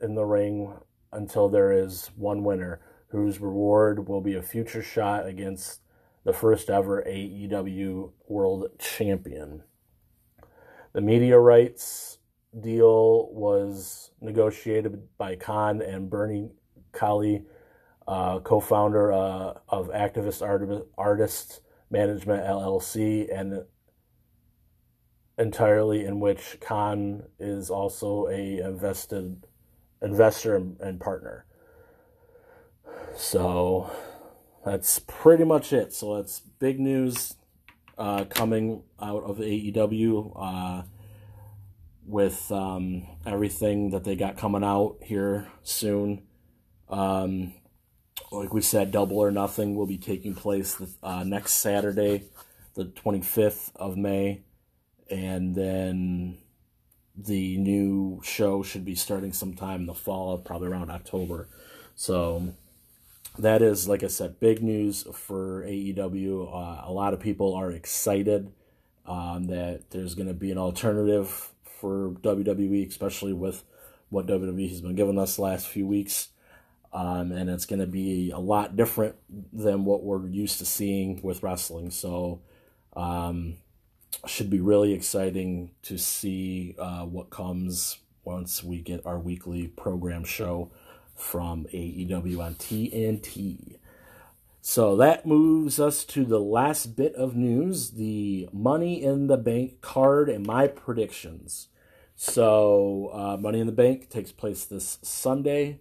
in 0.00 0.14
the 0.14 0.24
ring 0.24 0.72
until 1.12 1.48
there 1.48 1.72
is 1.72 2.10
one 2.16 2.42
winner, 2.42 2.80
whose 3.08 3.40
reward 3.40 4.08
will 4.08 4.20
be 4.20 4.34
a 4.34 4.42
future 4.42 4.82
shot 4.82 5.26
against 5.26 5.80
the 6.24 6.32
first 6.32 6.70
ever 6.70 7.02
AEW 7.06 8.12
World 8.28 8.66
Champion. 8.78 9.62
The 10.92 11.00
media 11.00 11.38
rights 11.38 12.18
deal 12.58 13.28
was 13.32 14.10
negotiated 14.20 15.16
by 15.16 15.36
Khan 15.36 15.80
and 15.80 16.10
Bernie 16.10 16.50
Cahill, 16.92 17.42
uh, 18.06 18.40
co 18.40 18.60
founder 18.60 19.12
uh, 19.12 19.54
of 19.68 19.88
Activist 19.88 20.42
Art- 20.46 20.86
Artists 20.96 21.60
Management 21.90 22.44
LLC, 22.44 23.26
and 23.32 23.64
entirely 25.38 26.04
in 26.04 26.20
which 26.20 26.58
Khan 26.60 27.24
is 27.38 27.70
also 27.70 28.28
a 28.28 28.58
invested 28.58 29.46
investor 30.02 30.56
and, 30.56 31.00
partner. 31.00 31.46
So 33.16 33.90
that's 34.64 34.98
pretty 35.00 35.44
much 35.44 35.72
it. 35.72 35.92
So 35.92 36.16
that's 36.16 36.40
big 36.40 36.78
news 36.78 37.36
uh, 37.98 38.24
coming 38.24 38.82
out 39.00 39.24
of 39.24 39.38
AEW 39.38 40.32
uh, 40.36 40.82
with 42.06 42.50
um, 42.52 43.06
everything 43.26 43.90
that 43.90 44.04
they 44.04 44.16
got 44.16 44.36
coming 44.36 44.64
out 44.64 44.98
here 45.02 45.48
soon. 45.62 46.22
Um, 46.88 47.54
like 48.30 48.54
we 48.54 48.60
said, 48.60 48.90
Double 48.90 49.18
or 49.18 49.30
Nothing 49.30 49.74
will 49.74 49.86
be 49.86 49.98
taking 49.98 50.34
place 50.34 50.80
uh, 51.02 51.24
next 51.24 51.54
Saturday, 51.54 52.24
the 52.74 52.84
25th 52.84 53.70
of 53.76 53.96
May. 53.96 54.42
And 55.10 55.54
then 55.54 56.38
the 57.16 57.56
new 57.58 58.20
show 58.22 58.62
should 58.62 58.84
be 58.84 58.94
starting 58.94 59.32
sometime 59.32 59.80
in 59.80 59.86
the 59.86 59.94
fall, 59.94 60.38
probably 60.38 60.68
around 60.68 60.90
October. 60.90 61.48
So 61.96 62.54
that 63.38 63.62
is, 63.62 63.88
like 63.88 64.04
I 64.04 64.08
said, 64.08 64.40
big 64.40 64.62
news 64.62 65.04
for 65.12 65.64
AEW. 65.64 66.48
Uh, 66.48 66.88
a 66.88 66.92
lot 66.92 67.14
of 67.14 67.20
people 67.20 67.54
are 67.54 67.72
excited 67.72 68.52
um, 69.06 69.48
that 69.48 69.90
there's 69.90 70.14
going 70.14 70.28
to 70.28 70.34
be 70.34 70.52
an 70.52 70.58
alternative 70.58 71.50
for 71.80 72.12
WWE, 72.22 72.88
especially 72.88 73.32
with 73.32 73.64
what 74.08 74.26
WWE 74.26 74.68
has 74.68 74.80
been 74.80 74.94
giving 74.94 75.18
us 75.18 75.38
last 75.38 75.66
few 75.66 75.86
weeks. 75.86 76.28
Um, 76.92 77.30
and 77.30 77.48
it's 77.48 77.66
going 77.66 77.80
to 77.80 77.86
be 77.86 78.32
a 78.32 78.38
lot 78.38 78.74
different 78.74 79.14
than 79.52 79.84
what 79.84 80.02
we're 80.02 80.26
used 80.26 80.58
to 80.58 80.66
seeing 80.66 81.22
with 81.22 81.42
wrestling. 81.42 81.90
So, 81.90 82.40
um, 82.96 83.58
should 84.26 84.50
be 84.50 84.60
really 84.60 84.92
exciting 84.92 85.70
to 85.82 85.98
see 85.98 86.74
uh, 86.78 87.04
what 87.04 87.30
comes 87.30 87.98
once 88.24 88.62
we 88.62 88.80
get 88.80 89.06
our 89.06 89.18
weekly 89.18 89.68
program 89.68 90.24
show 90.24 90.70
from 91.14 91.66
AEW 91.72 92.40
on 92.40 92.54
TNT. 92.54 93.76
So 94.62 94.96
that 94.96 95.26
moves 95.26 95.80
us 95.80 96.04
to 96.06 96.24
the 96.24 96.40
last 96.40 96.96
bit 96.96 97.14
of 97.14 97.34
news 97.34 97.92
the 97.92 98.48
Money 98.52 99.02
in 99.02 99.26
the 99.26 99.38
Bank 99.38 99.80
card 99.80 100.28
and 100.28 100.46
my 100.46 100.66
predictions. 100.66 101.68
So, 102.14 103.10
uh, 103.14 103.36
Money 103.38 103.60
in 103.60 103.66
the 103.66 103.72
Bank 103.72 104.10
takes 104.10 104.32
place 104.32 104.66
this 104.66 104.98
Sunday, 105.00 105.80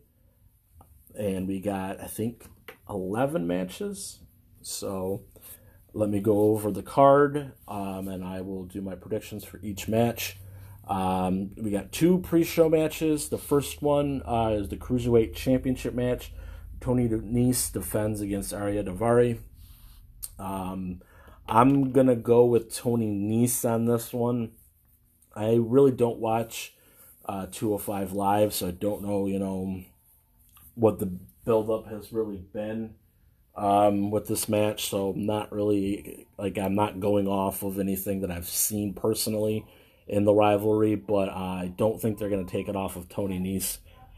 and 1.17 1.47
we 1.47 1.59
got, 1.59 2.01
I 2.01 2.07
think, 2.07 2.45
11 2.89 3.47
matches. 3.47 4.19
So, 4.61 5.23
let 5.93 6.09
me 6.09 6.19
go 6.19 6.51
over 6.51 6.71
the 6.71 6.83
card, 6.83 7.53
um, 7.67 8.07
and 8.07 8.23
I 8.23 8.41
will 8.41 8.65
do 8.65 8.81
my 8.81 8.95
predictions 8.95 9.43
for 9.43 9.59
each 9.63 9.87
match. 9.87 10.37
Um, 10.87 11.51
we 11.55 11.71
got 11.71 11.91
two 11.91 12.19
pre-show 12.19 12.69
matches. 12.69 13.29
The 13.29 13.37
first 13.37 13.81
one 13.81 14.21
uh, 14.25 14.55
is 14.59 14.69
the 14.69 14.77
Cruiserweight 14.77 15.35
Championship 15.35 15.93
match 15.93 16.31
Tony 16.79 17.09
Nese 17.09 17.71
defends 17.71 18.21
against 18.21 18.53
Ariya 18.53 18.85
Daivari. 18.85 19.39
Um, 20.37 21.01
I'm 21.47 21.91
gonna 21.91 22.15
go 22.15 22.45
with 22.45 22.73
Tony 22.73 23.07
Nese 23.07 23.69
on 23.69 23.85
this 23.85 24.13
one. 24.13 24.51
I 25.35 25.55
really 25.59 25.91
don't 25.91 26.19
watch 26.19 26.73
uh, 27.25 27.47
205 27.51 28.13
live, 28.13 28.53
so 28.53 28.67
I 28.67 28.71
don't 28.71 29.03
know, 29.03 29.25
you 29.25 29.39
know, 29.39 29.83
what 30.79 30.99
the 30.99 31.11
buildup 31.45 31.87
has 31.87 32.11
really 32.13 32.37
been 32.37 32.95
um, 33.55 34.11
with 34.11 34.27
this 34.27 34.47
match. 34.47 34.89
So 34.89 35.13
not 35.15 35.51
really 35.51 36.27
like 36.37 36.57
I'm 36.57 36.75
not 36.75 36.99
going 36.99 37.27
off 37.27 37.63
of 37.63 37.79
anything 37.79 38.21
that 38.21 38.31
I've 38.31 38.47
seen 38.47 38.93
personally 38.93 39.65
in 40.07 40.23
the 40.23 40.33
rivalry, 40.33 40.95
but 40.95 41.29
I 41.29 41.71
don't 41.77 42.01
think 42.01 42.17
they're 42.17 42.29
gonna 42.29 42.45
take 42.45 42.67
it 42.67 42.75
off 42.75 42.95
of 42.95 43.09
Tony 43.09 43.39
Nese 43.39 43.77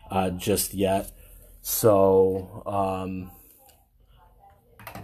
uh, 0.09 0.29
just 0.29 0.73
yet. 0.73 1.11
So, 1.61 2.63
um, 2.65 3.31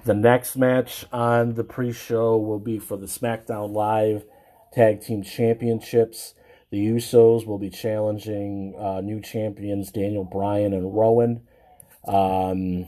the 0.06 0.14
next 0.14 0.56
match 0.56 1.06
on 1.12 1.54
the 1.54 1.64
pre 1.64 1.92
show 1.92 2.38
will 2.38 2.60
be 2.60 2.80
for 2.80 2.98
the 2.98 3.06
SmackDown 3.06 3.74
Live 3.74 4.26
Tag 4.74 5.02
Team 5.02 5.24
Championships. 5.24 6.34
The 6.70 6.86
Usos 6.86 7.46
will 7.46 7.58
be 7.58 7.70
challenging 7.70 8.76
uh, 8.78 9.02
new 9.02 9.22
champions 9.22 9.92
Daniel 9.92 10.26
Bryan 10.26 10.74
and 10.74 10.94
Rowan. 10.94 11.42
Um, 12.06 12.88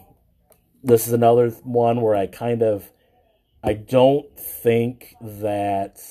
this 0.83 1.07
is 1.07 1.13
another 1.13 1.49
one 1.63 2.01
where 2.01 2.15
I 2.15 2.27
kind 2.27 2.61
of 2.61 2.91
I 3.63 3.73
don't 3.73 4.37
think 4.37 5.15
that 5.21 6.01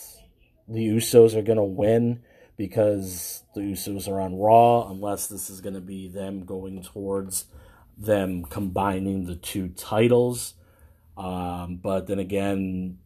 the 0.66 0.86
Usos 0.88 1.34
are 1.34 1.42
going 1.42 1.56
to 1.56 1.64
win 1.64 2.22
because 2.56 3.42
the 3.54 3.60
Usos 3.60 4.08
are 4.08 4.20
on 4.20 4.36
Raw, 4.36 4.90
unless 4.90 5.28
this 5.28 5.48
is 5.48 5.60
going 5.60 5.74
to 5.74 5.80
be 5.80 6.08
them 6.08 6.44
going 6.44 6.82
towards 6.82 7.46
them 7.96 8.44
combining 8.44 9.24
the 9.24 9.36
two 9.36 9.68
titles. 9.68 10.54
Um, 11.16 11.80
but 11.82 12.06
then 12.06 12.18
again, 12.18 12.98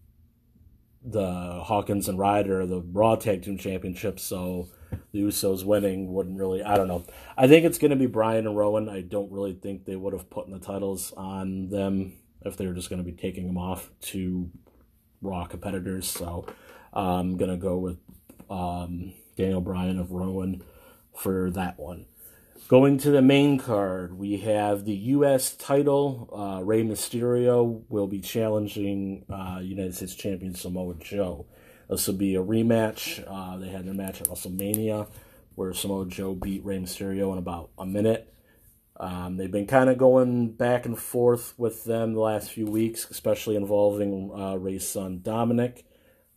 the 1.04 1.60
Hawkins 1.64 2.08
and 2.08 2.18
Ryder, 2.18 2.66
the 2.66 2.80
Raw 2.80 3.16
Tag 3.16 3.42
Team 3.42 3.58
Championships, 3.58 4.22
so 4.22 4.68
the 5.12 5.22
Usos 5.22 5.64
winning 5.64 6.12
wouldn't 6.12 6.38
really, 6.38 6.62
I 6.62 6.76
don't 6.76 6.88
know. 6.88 7.04
I 7.36 7.48
think 7.48 7.64
it's 7.64 7.78
going 7.78 7.90
to 7.90 7.96
be 7.96 8.06
Bryan 8.06 8.46
and 8.46 8.56
Rowan. 8.56 8.88
I 8.88 9.00
don't 9.02 9.32
really 9.32 9.54
think 9.54 9.84
they 9.84 9.96
would 9.96 10.12
have 10.12 10.30
put 10.30 10.50
the 10.50 10.58
titles 10.58 11.12
on 11.16 11.70
them 11.70 12.14
if 12.42 12.56
they 12.56 12.66
were 12.66 12.74
just 12.74 12.90
going 12.90 13.02
to 13.02 13.10
be 13.10 13.16
taking 13.16 13.46
them 13.46 13.58
off 13.58 13.90
to 14.00 14.50
Raw 15.20 15.44
competitors. 15.46 16.08
So 16.08 16.46
I'm 16.92 17.36
going 17.36 17.50
to 17.50 17.56
go 17.56 17.78
with 17.78 17.98
um, 18.50 19.14
Daniel 19.36 19.60
Bryan 19.60 19.98
of 19.98 20.12
Rowan 20.12 20.62
for 21.16 21.50
that 21.52 21.78
one. 21.78 22.06
Going 22.68 22.96
to 22.98 23.10
the 23.10 23.20
main 23.20 23.58
card, 23.58 24.18
we 24.18 24.38
have 24.38 24.84
the 24.84 24.94
U.S. 24.94 25.54
title. 25.54 26.28
Uh, 26.32 26.62
Rey 26.64 26.82
Mysterio 26.82 27.82
will 27.90 28.06
be 28.06 28.20
challenging 28.20 29.26
uh, 29.30 29.60
United 29.62 29.94
States 29.94 30.14
Champion 30.14 30.54
Samoa 30.54 30.94
Joe. 30.94 31.46
This 31.90 32.06
will 32.06 32.14
be 32.14 32.34
a 32.34 32.42
rematch. 32.42 33.22
Uh, 33.28 33.58
they 33.58 33.68
had 33.68 33.84
their 33.84 33.92
match 33.92 34.22
at 34.22 34.28
WrestleMania 34.28 35.06
where 35.54 35.74
Samoa 35.74 36.06
Joe 36.06 36.34
beat 36.34 36.64
Rey 36.64 36.78
Mysterio 36.78 37.32
in 37.32 37.38
about 37.38 37.70
a 37.78 37.86
minute. 37.86 38.32
Um, 38.98 39.36
they've 39.36 39.50
been 39.50 39.66
kind 39.66 39.90
of 39.90 39.98
going 39.98 40.52
back 40.52 40.86
and 40.86 40.98
forth 40.98 41.54
with 41.58 41.84
them 41.84 42.14
the 42.14 42.20
last 42.20 42.50
few 42.50 42.66
weeks, 42.66 43.06
especially 43.10 43.56
involving 43.56 44.30
uh, 44.34 44.54
Rey's 44.56 44.88
son 44.88 45.20
Dominic. 45.22 45.84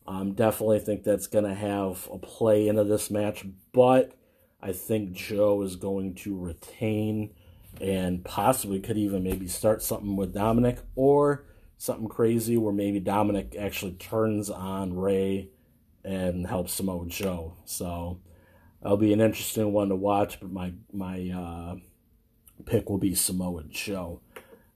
Um, 0.08 0.34
definitely 0.34 0.80
think 0.80 1.04
that's 1.04 1.28
going 1.28 1.46
to 1.46 1.54
have 1.54 2.08
a 2.12 2.18
play 2.18 2.68
into 2.68 2.84
this 2.84 3.10
match, 3.10 3.46
but 3.72 4.14
I 4.62 4.72
think 4.74 5.14
Joe 5.14 5.62
is 5.62 5.76
going 5.76 6.16
to 6.16 6.38
retain 6.38 7.34
and 7.82 8.24
possibly 8.24 8.80
could 8.80 8.98
even 8.98 9.24
maybe 9.24 9.48
start 9.48 9.84
something 9.84 10.16
with 10.16 10.34
Dominic 10.34 10.80
or 10.96 11.46
something 11.78 12.08
crazy 12.08 12.58
where 12.58 12.74
maybe 12.74 13.00
Dominic 13.00 13.56
actually 13.60 13.94
turns 13.94 14.50
on 14.50 14.96
Rey 14.96 15.50
and 16.04 16.48
helps 16.48 16.74
Samoa 16.74 17.06
Joe. 17.08 17.54
So 17.66 18.20
that'll 18.82 18.98
be 18.98 19.14
an 19.14 19.22
interesting 19.22 19.74
one 19.74 19.90
to 19.90 19.96
watch, 19.96 20.40
but 20.40 20.52
my 20.52 20.74
my 20.94 21.30
uh, 21.30 21.76
pick 22.66 22.90
will 22.90 22.98
be 22.98 23.14
Samoa 23.14 23.64
Joe. 23.64 24.22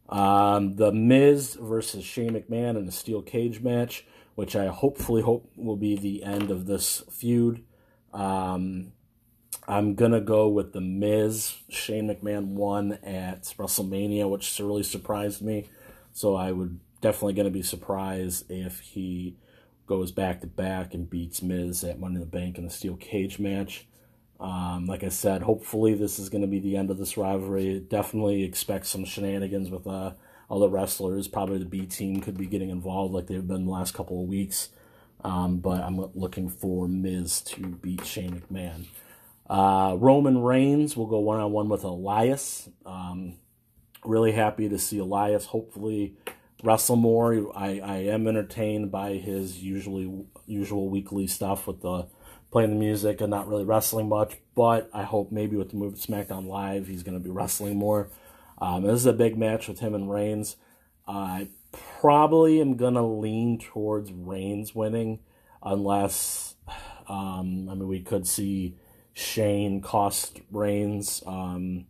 Um, 0.10 0.76
the 0.76 0.92
Miz 0.92 1.56
versus 1.56 2.04
Shane 2.04 2.34
McMahon 2.34 2.78
in 2.78 2.88
a 2.88 2.92
steel 2.92 3.22
cage 3.22 3.62
match 3.62 4.06
which 4.39 4.56
I 4.56 4.68
hopefully 4.68 5.22
hope 5.22 5.52
will 5.58 5.76
be 5.76 5.98
the 5.98 6.24
end 6.24 6.50
of 6.50 6.65
this 6.65 7.04
feud. 7.12 7.62
Um, 8.13 8.94
I'm 9.69 9.93
gonna 9.93 10.19
go 10.19 10.47
with 10.47 10.73
the 10.73 10.82
Miz. 10.82 11.55
Shane 11.69 12.10
McMahon 12.10 12.47
won 12.47 12.93
at 13.03 13.43
WrestleMania, 13.58 14.27
which 14.27 14.60
really 14.60 14.82
surprised 14.82 15.43
me. 15.43 15.69
So 16.12 16.36
I 16.36 16.51
would 16.51 16.79
definitely 17.01 17.34
gonna 17.34 17.51
be 17.51 17.62
surprised 17.62 18.49
if 18.49 18.79
he 18.79 19.36
goes 19.86 20.12
back 20.12 20.41
to 20.41 20.47
back 20.47 20.95
and 20.95 21.08
beats 21.08 21.43
Miz 21.43 21.84
at 21.84 21.99
Money 21.99 22.15
in 22.15 22.21
the 22.21 22.25
Bank 22.25 22.58
in 22.58 22.63
the 22.63 22.71
steel 22.71 22.95
cage 22.95 23.38
match. 23.38 23.86
Um, 24.39 24.88
like 24.88 25.03
I 25.03 25.10
said, 25.10 25.43
hopefully 25.43 25.93
this 25.93 26.17
is 26.17 26.29
going 26.29 26.41
to 26.41 26.47
be 26.47 26.60
the 26.60 26.77
end 26.77 26.89
of 26.89 26.97
this 26.97 27.17
rivalry. 27.17 27.79
Definitely 27.79 28.43
expect 28.43 28.86
some 28.86 29.03
shenanigans 29.03 29.69
with 29.69 29.86
uh, 29.86 30.13
other 30.49 30.69
wrestlers. 30.69 31.27
Probably 31.27 31.58
the 31.58 31.65
B 31.65 31.86
team 31.86 32.21
could 32.21 32.38
be 32.38 32.45
getting 32.45 32.69
involved 32.69 33.13
like 33.13 33.27
they've 33.27 33.45
been 33.45 33.65
the 33.65 33.71
last 33.71 33.93
couple 33.93 34.21
of 34.21 34.29
weeks. 34.29 34.69
Um, 35.25 35.58
but 35.58 35.82
I'm 35.82 36.10
looking 36.15 36.47
for 36.47 36.88
Miz 36.88 37.41
to 37.41 37.62
beat 37.62 38.05
Shane 38.05 38.41
McMahon. 38.41 38.86
Uh, 39.50 39.96
Roman 39.98 40.42
Reigns 40.42 40.96
will 40.96 41.08
go 41.08 41.20
one 41.20 41.40
on 41.40 41.52
one 41.52 41.70
with 41.70 41.84
Elias. 41.84 42.70
Um, 42.86 43.38
really 44.06 44.32
happy 44.32 44.70
to 44.70 44.78
see 44.78 45.00
Elias 45.00 45.46
hopefully 45.46 46.16
wrestle 46.64 46.96
more. 46.96 47.52
I, 47.58 47.80
I 47.80 47.96
am 47.98 48.28
entertained 48.28 48.92
by 48.92 49.14
his 49.14 49.64
usually 49.64 50.26
usual 50.46 50.90
weekly 50.90 51.26
stuff 51.28 51.68
with 51.68 51.82
the 51.82 52.08
playing 52.52 52.72
the 52.72 52.76
music 52.76 53.22
and 53.22 53.30
not 53.30 53.48
really 53.48 53.66
wrestling 53.66 54.10
much. 54.10 54.38
But 54.56 54.90
I 54.94 55.04
hope 55.04 55.32
maybe 55.32 55.56
with 55.56 55.70
the 55.70 55.78
move 55.78 56.00
to 56.00 56.08
SmackDown 56.08 56.48
Live, 56.48 56.88
he's 56.88 57.04
going 57.04 57.18
to 57.18 57.24
be 57.24 57.30
wrestling 57.30 57.78
more. 57.78 58.10
Um, 58.60 58.84
this 58.84 58.96
is 58.96 59.06
a 59.06 59.14
big 59.14 59.38
match 59.38 59.68
with 59.68 59.80
him 59.80 59.96
and 59.96 60.12
Reigns. 60.12 60.58
I 61.08 61.50
probably 62.02 62.60
am 62.62 62.76
going 62.76 62.96
to 62.96 63.04
lean 63.04 63.58
towards 63.60 64.12
Reigns 64.12 64.76
winning 64.76 65.20
unless, 65.64 66.56
um, 67.08 67.68
I 67.70 67.76
mean, 67.76 67.88
we 67.88 68.02
could 68.02 68.28
see 68.28 68.76
Shane 69.19 69.82
cost 69.82 70.39
Reigns. 70.51 71.21
Um, 71.27 71.86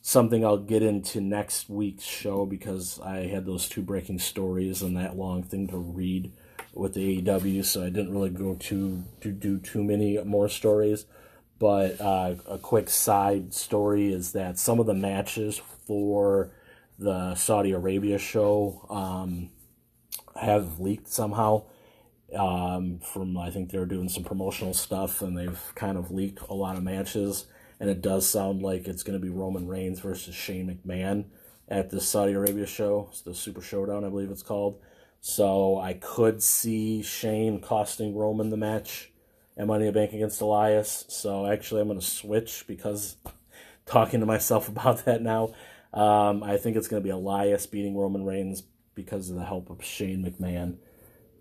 something 0.00 0.44
I'll 0.44 0.58
get 0.58 0.82
into 0.82 1.20
next 1.20 1.70
week's 1.70 2.04
show 2.04 2.44
because 2.44 2.98
I 3.00 3.28
had 3.28 3.46
those 3.46 3.68
two 3.68 3.82
breaking 3.82 4.18
stories 4.18 4.82
and 4.82 4.96
that 4.96 5.16
long 5.16 5.44
thing 5.44 5.68
to 5.68 5.78
read 5.78 6.32
with 6.74 6.94
the 6.94 7.22
AEW, 7.22 7.64
so 7.64 7.82
I 7.84 7.90
didn't 7.90 8.12
really 8.12 8.30
go 8.30 8.54
to, 8.54 9.04
to 9.20 9.30
do 9.30 9.58
too 9.58 9.84
many 9.84 10.18
more 10.24 10.48
stories. 10.48 11.06
But 11.58 12.00
uh, 12.00 12.34
a 12.48 12.58
quick 12.58 12.90
side 12.90 13.54
story 13.54 14.12
is 14.12 14.32
that 14.32 14.58
some 14.58 14.80
of 14.80 14.86
the 14.86 14.94
matches 14.94 15.60
for 15.86 16.50
the 16.98 17.36
Saudi 17.36 17.70
Arabia 17.70 18.18
show 18.18 18.84
um, 18.90 19.50
have 20.34 20.80
leaked 20.80 21.08
somehow. 21.08 21.64
Um, 22.36 22.98
from 23.00 23.36
I 23.36 23.50
think 23.50 23.70
they're 23.70 23.84
doing 23.84 24.08
some 24.08 24.24
promotional 24.24 24.74
stuff 24.74 25.20
and 25.20 25.36
they've 25.36 25.72
kind 25.74 25.98
of 25.98 26.10
leaked 26.10 26.40
a 26.48 26.54
lot 26.54 26.76
of 26.76 26.82
matches. 26.82 27.46
And 27.78 27.90
it 27.90 28.00
does 28.00 28.28
sound 28.28 28.62
like 28.62 28.86
it's 28.86 29.02
going 29.02 29.18
to 29.18 29.24
be 29.24 29.28
Roman 29.28 29.66
Reigns 29.66 30.00
versus 30.00 30.34
Shane 30.34 30.68
McMahon 30.68 31.24
at 31.68 31.90
the 31.90 32.00
Saudi 32.00 32.32
Arabia 32.32 32.66
show. 32.66 33.08
It's 33.10 33.22
the 33.22 33.34
Super 33.34 33.60
Showdown, 33.60 34.04
I 34.04 34.08
believe 34.08 34.30
it's 34.30 34.42
called. 34.42 34.80
So 35.20 35.78
I 35.78 35.94
could 35.94 36.42
see 36.42 37.02
Shane 37.02 37.60
costing 37.60 38.16
Roman 38.16 38.50
the 38.50 38.56
match 38.56 39.12
and 39.56 39.68
Money 39.68 39.86
in 39.86 39.92
the 39.92 39.98
Bank 39.98 40.12
against 40.12 40.40
Elias. 40.40 41.04
So 41.08 41.46
actually, 41.46 41.80
I'm 41.80 41.88
going 41.88 42.00
to 42.00 42.06
switch 42.06 42.64
because 42.66 43.16
talking 43.86 44.20
to 44.20 44.26
myself 44.26 44.68
about 44.70 45.04
that 45.04 45.22
now. 45.22 45.54
Um, 45.92 46.42
I 46.42 46.56
think 46.56 46.76
it's 46.76 46.88
going 46.88 47.02
to 47.02 47.04
be 47.04 47.10
Elias 47.10 47.66
beating 47.66 47.96
Roman 47.96 48.24
Reigns 48.24 48.62
because 48.94 49.30
of 49.30 49.36
the 49.36 49.44
help 49.44 49.70
of 49.70 49.84
Shane 49.84 50.24
McMahon. 50.24 50.76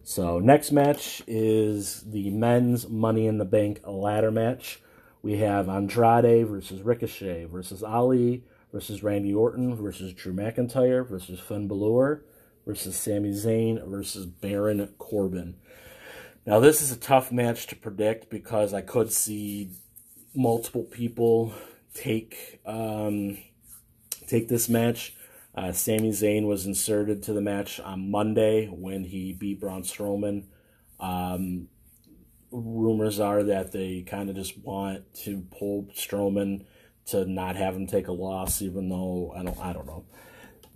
So 0.03 0.39
next 0.39 0.71
match 0.71 1.21
is 1.27 2.01
the 2.01 2.31
men's 2.31 2.89
Money 2.89 3.27
in 3.27 3.37
the 3.37 3.45
Bank 3.45 3.81
ladder 3.85 4.31
match. 4.31 4.81
We 5.21 5.37
have 5.37 5.69
Andrade 5.69 6.47
versus 6.47 6.81
Ricochet 6.81 7.45
versus 7.45 7.83
Ali 7.83 8.43
versus 8.71 9.03
Randy 9.03 9.33
Orton 9.33 9.75
versus 9.75 10.13
Drew 10.13 10.33
McIntyre 10.33 11.07
versus 11.07 11.39
Finn 11.39 11.67
Balor 11.67 12.23
versus 12.65 12.95
Sami 12.95 13.31
Zayn 13.31 13.87
versus 13.87 14.25
Baron 14.25 14.93
Corbin. 14.97 15.55
Now, 16.45 16.59
this 16.59 16.81
is 16.81 16.91
a 16.91 16.97
tough 16.97 17.31
match 17.31 17.67
to 17.67 17.75
predict 17.75 18.31
because 18.31 18.73
I 18.73 18.81
could 18.81 19.11
see 19.11 19.69
multiple 20.33 20.83
people 20.83 21.53
take 21.93 22.59
um, 22.65 23.37
take 24.27 24.47
this 24.47 24.67
match. 24.67 25.15
Uh, 25.53 25.71
Sami 25.71 26.11
Zayn 26.11 26.47
was 26.47 26.65
inserted 26.65 27.23
to 27.23 27.33
the 27.33 27.41
match 27.41 27.79
on 27.79 28.09
Monday 28.09 28.67
when 28.67 29.03
he 29.03 29.33
beat 29.33 29.59
Braun 29.59 29.83
Strowman. 29.83 30.45
Um, 30.99 31.67
rumors 32.51 33.19
are 33.19 33.43
that 33.43 33.71
they 33.71 34.01
kind 34.01 34.29
of 34.29 34.35
just 34.35 34.57
want 34.57 35.13
to 35.23 35.45
pull 35.57 35.87
Strowman 35.93 36.65
to 37.07 37.25
not 37.25 37.55
have 37.55 37.75
him 37.75 37.87
take 37.87 38.07
a 38.07 38.13
loss, 38.13 38.61
even 38.61 38.89
though 38.89 39.33
I 39.35 39.43
don't 39.43 39.59
I 39.59 39.73
don't 39.73 39.87
know. 39.87 40.05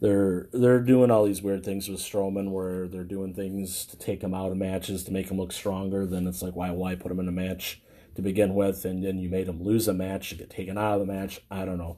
They're 0.02 0.50
they're 0.52 0.82
doing 0.82 1.10
all 1.10 1.24
these 1.26 1.42
weird 1.42 1.64
things 1.64 1.88
with 1.88 2.00
Strowman 2.00 2.52
where 2.52 2.88
they're 2.88 3.04
doing 3.04 3.34
things 3.34 3.86
to 3.86 3.98
take 3.98 4.22
him 4.22 4.34
out 4.34 4.52
of 4.52 4.58
matches 4.58 5.04
to 5.06 5.14
make 5.14 5.30
him 5.30 5.38
look 5.38 5.54
stronger. 5.54 6.06
Then 6.06 6.28
it's 6.28 6.42
like 6.42 6.56
why 6.56 6.72
why 6.72 6.96
put 6.96 7.12
him 7.12 7.20
in 7.20 7.30
a 7.30 7.32
match 7.32 7.82
to 8.16 8.22
begin 8.22 8.56
with, 8.56 8.84
and 8.84 9.06
then 9.06 9.20
you 9.20 9.30
made 9.30 9.48
him 9.48 9.64
lose 9.64 9.88
a 9.88 9.94
match 9.94 10.30
to 10.30 10.36
get 10.36 10.50
taken 10.50 10.78
out 10.78 11.00
of 11.00 11.08
the 11.08 11.14
match. 11.14 11.40
I 11.50 11.64
don't 11.64 11.78
know. 11.78 11.98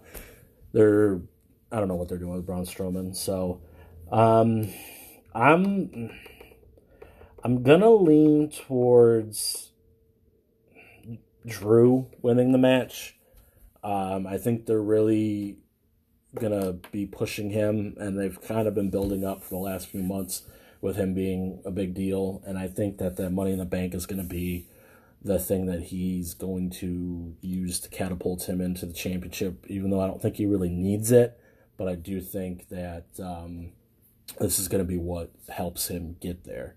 They're 0.73 1.21
I 1.71 1.79
don't 1.79 1.87
know 1.87 1.95
what 1.95 2.09
they're 2.09 2.17
doing 2.17 2.35
with 2.35 2.45
Braun 2.45 2.65
Strowman. 2.65 3.15
So 3.15 3.61
um, 4.11 4.69
I'm 5.33 6.11
I'm 7.43 7.63
gonna 7.63 7.89
lean 7.89 8.49
towards 8.49 9.71
Drew 11.45 12.07
winning 12.21 12.51
the 12.51 12.57
match. 12.57 13.15
Um, 13.83 14.27
I 14.27 14.37
think 14.37 14.65
they're 14.65 14.81
really 14.81 15.59
gonna 16.35 16.73
be 16.91 17.05
pushing 17.05 17.49
him, 17.49 17.95
and 17.97 18.17
they've 18.17 18.39
kind 18.41 18.67
of 18.67 18.75
been 18.75 18.89
building 18.89 19.25
up 19.25 19.43
for 19.43 19.49
the 19.51 19.57
last 19.57 19.87
few 19.87 20.03
months 20.03 20.43
with 20.81 20.95
him 20.95 21.13
being 21.13 21.61
a 21.65 21.71
big 21.71 21.93
deal. 21.93 22.41
And 22.45 22.57
I 22.57 22.67
think 22.67 22.97
that 22.99 23.17
the 23.17 23.29
Money 23.29 23.51
in 23.51 23.59
the 23.59 23.65
Bank 23.65 23.93
is 23.93 24.05
gonna 24.05 24.23
be 24.23 24.67
the 25.21 25.39
thing 25.39 25.65
that 25.65 25.83
he's 25.83 26.33
going 26.33 26.69
to 26.69 27.35
use 27.41 27.79
to 27.81 27.89
catapult 27.89 28.47
him 28.47 28.61
into 28.61 28.85
the 28.85 28.93
championship. 28.93 29.65
Even 29.67 29.89
though 29.89 29.99
I 29.99 30.07
don't 30.07 30.21
think 30.21 30.35
he 30.37 30.45
really 30.45 30.69
needs 30.69 31.11
it, 31.11 31.37
but 31.77 31.87
I 31.87 31.95
do 31.95 32.19
think 32.19 32.69
that 32.69 33.05
um, 33.19 33.71
this 34.39 34.59
is 34.59 34.67
going 34.67 34.83
to 34.83 34.87
be 34.87 34.97
what 34.97 35.31
helps 35.49 35.87
him 35.87 36.17
get 36.19 36.43
there. 36.43 36.75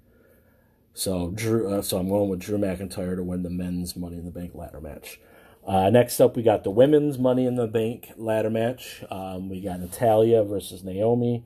So 0.93 1.31
Drew, 1.31 1.73
uh, 1.73 1.83
so 1.83 1.99
I'm 1.99 2.09
going 2.09 2.29
with 2.29 2.41
Drew 2.41 2.59
McIntyre 2.59 3.17
to 3.17 3.23
win 3.23 3.43
the 3.43 3.51
men's 3.51 3.97
Money 3.97 4.19
in 4.19 4.25
the 4.25 4.31
Bank 4.31 4.53
ladder 4.55 4.81
match. 4.81 5.21
Uh, 5.67 5.91
next 5.91 6.21
up, 6.21 6.37
we 6.37 6.43
got 6.43 6.65
the 6.65 6.71
women's 6.71 7.19
Money 7.19 7.47
in 7.47 7.55
the 7.55 7.67
Bank 7.67 8.13
ladder 8.17 8.51
match. 8.51 9.05
Um, 9.11 9.49
we 9.49 9.61
got 9.61 9.81
Natalya 9.81 10.43
versus 10.43 10.83
Naomi 10.83 11.45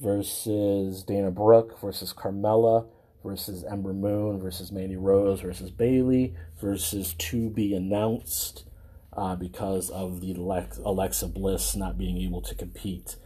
versus 0.00 1.02
Dana 1.02 1.30
Brooke 1.30 1.78
versus 1.80 2.14
Carmella 2.14 2.86
versus 3.22 3.64
Ember 3.64 3.92
Moon 3.92 4.40
versus 4.40 4.72
Mandy 4.72 4.96
Rose 4.96 5.40
versus 5.40 5.70
Bayley 5.70 6.34
versus 6.60 7.14
to 7.14 7.50
be 7.50 7.74
announced 7.74 8.64
uh, 9.12 9.36
because 9.36 9.90
of 9.90 10.20
the 10.20 10.32
Alexa 10.32 11.28
Bliss 11.28 11.74
not 11.76 11.98
being 11.98 12.18
able 12.18 12.42
to 12.42 12.54
compete. 12.54 13.16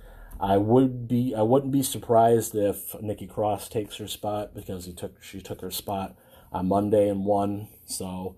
I 0.40 0.56
would 0.56 1.06
be 1.06 1.34
I 1.34 1.42
wouldn't 1.42 1.72
be 1.72 1.82
surprised 1.82 2.54
if 2.54 3.00
Nikki 3.00 3.26
Cross 3.26 3.68
takes 3.68 3.96
her 3.96 4.08
spot 4.08 4.54
because 4.54 4.86
he 4.86 4.92
took 4.92 5.22
she 5.22 5.40
took 5.40 5.60
her 5.60 5.70
spot 5.70 6.16
on 6.52 6.68
Monday 6.68 7.08
and 7.08 7.24
won. 7.24 7.68
So 7.86 8.36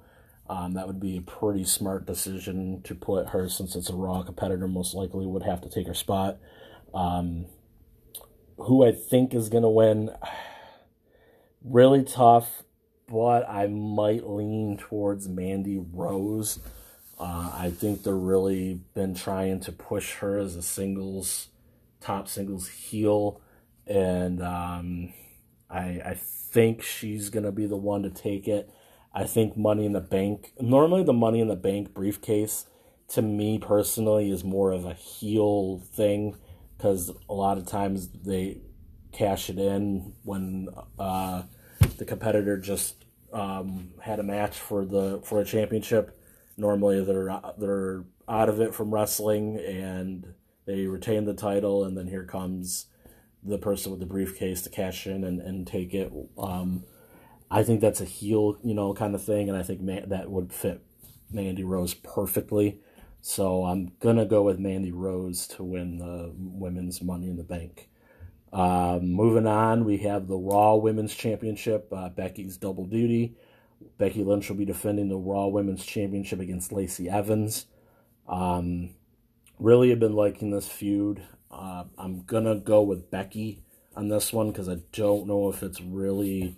um, 0.49 0.75
that 0.75 0.87
would 0.87 1.01
be 1.01 1.17
a 1.17 1.23
pretty 1.23 1.65
smart 1.65 2.07
decision 2.07 2.83
to 2.85 2.95
put 2.95 3.29
her 3.29 3.49
since 3.49 3.75
it's 3.75 3.91
a 3.91 3.95
Raw 3.95 4.23
competitor. 4.23 4.69
Most 4.69 4.95
likely 4.95 5.27
would 5.27 5.43
have 5.43 5.61
to 5.63 5.71
take 5.71 5.87
her 5.87 5.95
spot. 5.95 6.39
Um, 6.95 7.47
who 8.57 8.85
I 8.85 8.93
think 8.93 9.35
is 9.35 9.49
to 9.51 9.69
win, 9.69 10.11
really 11.65 12.05
tough, 12.05 12.63
but 13.09 13.49
I 13.49 13.67
might 13.67 14.27
lean 14.27 14.77
towards 14.77 15.29
Mandy 15.29 15.79
Rose. 15.79 16.61
Uh, 17.19 17.51
I 17.55 17.71
think 17.71 18.03
they're 18.03 18.15
really 18.15 18.81
been 18.95 19.15
trying 19.15 19.61
to 19.61 19.73
push 19.73 20.15
her 20.17 20.39
as 20.39 20.55
a 20.55 20.63
singles 20.63 21.49
top 22.01 22.29
singles 22.29 22.69
heel, 22.69 23.41
and 23.87 24.43
um, 24.43 25.13
I 25.71 26.01
I 26.05 26.15
think 26.15 26.83
she's 26.83 27.31
gonna 27.31 27.53
be 27.53 27.67
the 27.67 27.77
one 27.77 28.03
to 28.03 28.11
take 28.11 28.47
it. 28.47 28.71
I 29.15 29.25
think 29.25 29.57
Money 29.57 29.87
in 29.87 29.93
the 29.93 30.01
Bank. 30.01 30.53
Normally, 30.61 31.03
the 31.03 31.13
Money 31.13 31.41
in 31.41 31.49
the 31.49 31.57
Bank 31.57 31.95
briefcase, 31.95 32.67
to 33.09 33.23
me 33.23 33.59
personally, 33.59 34.31
is 34.31 34.45
more 34.45 34.73
of 34.73 34.85
a 34.85 34.93
heel 34.93 35.83
thing 35.95 36.37
because 36.77 37.11
a 37.29 37.33
lot 37.33 37.57
of 37.57 37.67
times 37.67 38.09
they 38.09 38.59
cash 39.13 39.49
it 39.49 39.59
in 39.59 40.13
when 40.23 40.69
uh, 40.99 41.43
the 41.97 42.05
competitor 42.05 42.59
just 42.59 43.07
um, 43.33 43.93
had 44.03 44.21
a 44.21 44.23
match 44.23 44.59
for 44.59 44.85
the 44.85 45.21
for 45.25 45.41
a 45.41 45.45
championship. 45.45 46.19
Normally, 46.57 47.05
they're 47.05 47.41
they're 47.59 48.05
out 48.29 48.49
of 48.49 48.61
it 48.61 48.75
from 48.75 48.93
wrestling 48.93 49.59
and 49.59 50.35
they 50.67 50.87
retain 50.87 51.25
the 51.25 51.35
title, 51.35 51.85
and 51.85 51.97
then 51.97 52.09
here 52.09 52.25
comes 52.25 52.87
the 53.43 53.59
person 53.59 53.91
with 53.93 54.01
the 54.01 54.07
briefcase 54.07 54.63
to 54.63 54.71
cash 54.71 55.07
in 55.07 55.23
and, 55.25 55.41
and 55.41 55.67
take 55.67 55.95
it. 55.95 56.13
Um, 56.37 56.85
I 57.51 57.63
think 57.63 57.81
that's 57.81 58.01
a 58.01 58.05
heel, 58.05 58.59
you 58.65 58.75
know, 58.75 58.93
kind 58.93 59.15
of 59.15 59.23
thing, 59.23 59.49
and 59.49 59.57
I 59.57 59.63
think 59.63 59.81
man, 59.81 60.09
that 60.09 60.31
would 60.31 60.53
fit 60.53 60.83
Mandy 61.31 61.63
Rose 61.65 61.95
perfectly. 61.95 62.81
So 63.21 63.65
I'm 63.65 63.93
gonna 64.01 64.27
go 64.27 64.43
with 64.43 64.59
Mandy 64.59 64.93
Rose 64.93 65.47
to 65.49 65.65
win 65.65 65.99
the 65.99 66.33
women's 66.37 67.03
Money 67.03 67.29
in 67.29 67.37
the 67.37 67.45
Bank. 67.45 67.89
Uh, 68.53 68.99
moving 69.03 69.47
on, 69.47 69.85
we 69.85 69.99
have 69.99 70.27
the 70.29 70.37
Raw 70.37 70.77
Women's 70.77 71.15
Championship. 71.15 71.93
Uh, 71.93 72.09
Becky's 72.09 72.57
double 72.57 72.87
duty. 72.87 73.37
Becky 73.99 74.23
Lynch 74.25 74.49
will 74.49 74.57
be 74.57 74.65
defending 74.65 75.09
the 75.09 75.17
Raw 75.17 75.47
Women's 75.47 75.85
Championship 75.85 76.41
against 76.41 76.73
Lacey 76.73 77.09
Evans. 77.09 77.67
Um, 78.29 78.91
really 79.59 79.91
have 79.91 80.01
been 80.01 80.15
liking 80.15 80.51
this 80.51 80.69
feud. 80.69 81.23
Uh, 81.51 81.85
I'm 81.97 82.23
gonna 82.23 82.57
go 82.57 82.83
with 82.83 83.11
Becky 83.11 83.63
on 83.95 84.09
this 84.09 84.33
one 84.33 84.51
because 84.51 84.69
I 84.69 84.79
don't 84.93 85.27
know 85.27 85.49
if 85.49 85.63
it's 85.63 85.81
really 85.81 86.57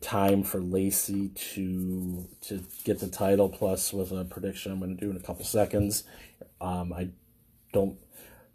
time 0.00 0.42
for 0.42 0.60
Lacey 0.60 1.28
to 1.28 2.28
to 2.42 2.64
get 2.84 3.00
the 3.00 3.08
title. 3.08 3.48
Plus, 3.48 3.92
with 3.92 4.12
a 4.12 4.24
prediction 4.24 4.72
I'm 4.72 4.80
to 4.80 4.94
do 4.94 5.10
in 5.10 5.16
a 5.16 5.20
couple 5.20 5.44
seconds, 5.44 6.04
um, 6.60 6.92
I 6.92 7.08
don't 7.72 7.98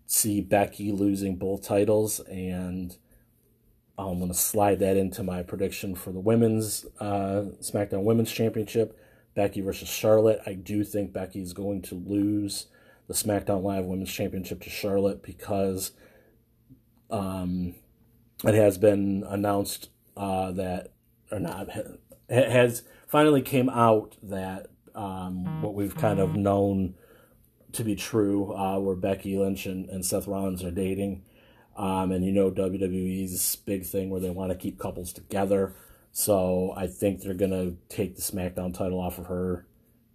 see 0.05 0.41
Becky 0.41 0.91
losing 0.91 1.35
both 1.35 1.63
titles, 1.63 2.19
and 2.21 2.95
I'm 4.07 4.19
going 4.19 4.31
to 4.31 4.37
slide 4.37 4.79
that 4.79 4.97
into 4.97 5.23
my 5.23 5.43
prediction 5.43 5.95
for 5.95 6.11
the 6.11 6.19
women's 6.19 6.85
uh, 6.99 7.45
SmackDown 7.61 8.03
Women's 8.03 8.31
Championship. 8.31 8.97
Becky 9.35 9.61
versus 9.61 9.87
Charlotte. 9.87 10.41
I 10.45 10.53
do 10.53 10.83
think 10.83 11.13
Becky 11.13 11.41
is 11.41 11.53
going 11.53 11.81
to 11.83 11.95
lose 11.95 12.67
the 13.07 13.13
SmackDown 13.13 13.63
Live 13.63 13.85
Women's 13.85 14.11
Championship 14.11 14.61
to 14.63 14.69
Charlotte 14.69 15.23
because 15.23 15.91
um, 17.09 17.75
it 18.43 18.53
has 18.53 18.77
been 18.77 19.23
announced 19.27 19.89
uh, 20.17 20.51
that, 20.51 20.91
or 21.31 21.39
not, 21.39 21.69
has 22.29 22.83
finally 23.07 23.41
came 23.41 23.69
out 23.69 24.17
that 24.23 24.67
um, 24.93 25.61
what 25.61 25.73
we've 25.73 25.95
kind 25.95 26.19
of 26.19 26.35
known 26.35 26.95
to 27.71 27.83
be 27.83 27.95
true, 27.95 28.53
uh, 28.53 28.79
where 28.79 28.95
Becky 28.95 29.37
Lynch 29.37 29.65
and, 29.65 29.87
and 29.89 30.05
Seth 30.05 30.27
Rollins 30.27 30.63
are 30.63 30.71
dating. 30.71 31.23
Um, 31.79 32.11
and 32.11 32.23
you 32.23 32.31
know 32.31 32.51
WWE's 32.51 33.55
big 33.55 33.85
thing 33.85 34.11
where 34.11 34.21
they 34.21 34.29
want 34.29 34.51
to 34.51 34.57
keep 34.57 34.77
couples 34.77 35.13
together. 35.13 35.73
So 36.11 36.73
I 36.75 36.87
think 36.87 37.21
they're 37.21 37.33
going 37.33 37.51
to 37.51 37.77
take 37.87 38.15
the 38.15 38.21
SmackDown 38.21 38.73
title 38.73 38.99
off 38.99 39.17
of 39.17 39.27
her 39.27 39.65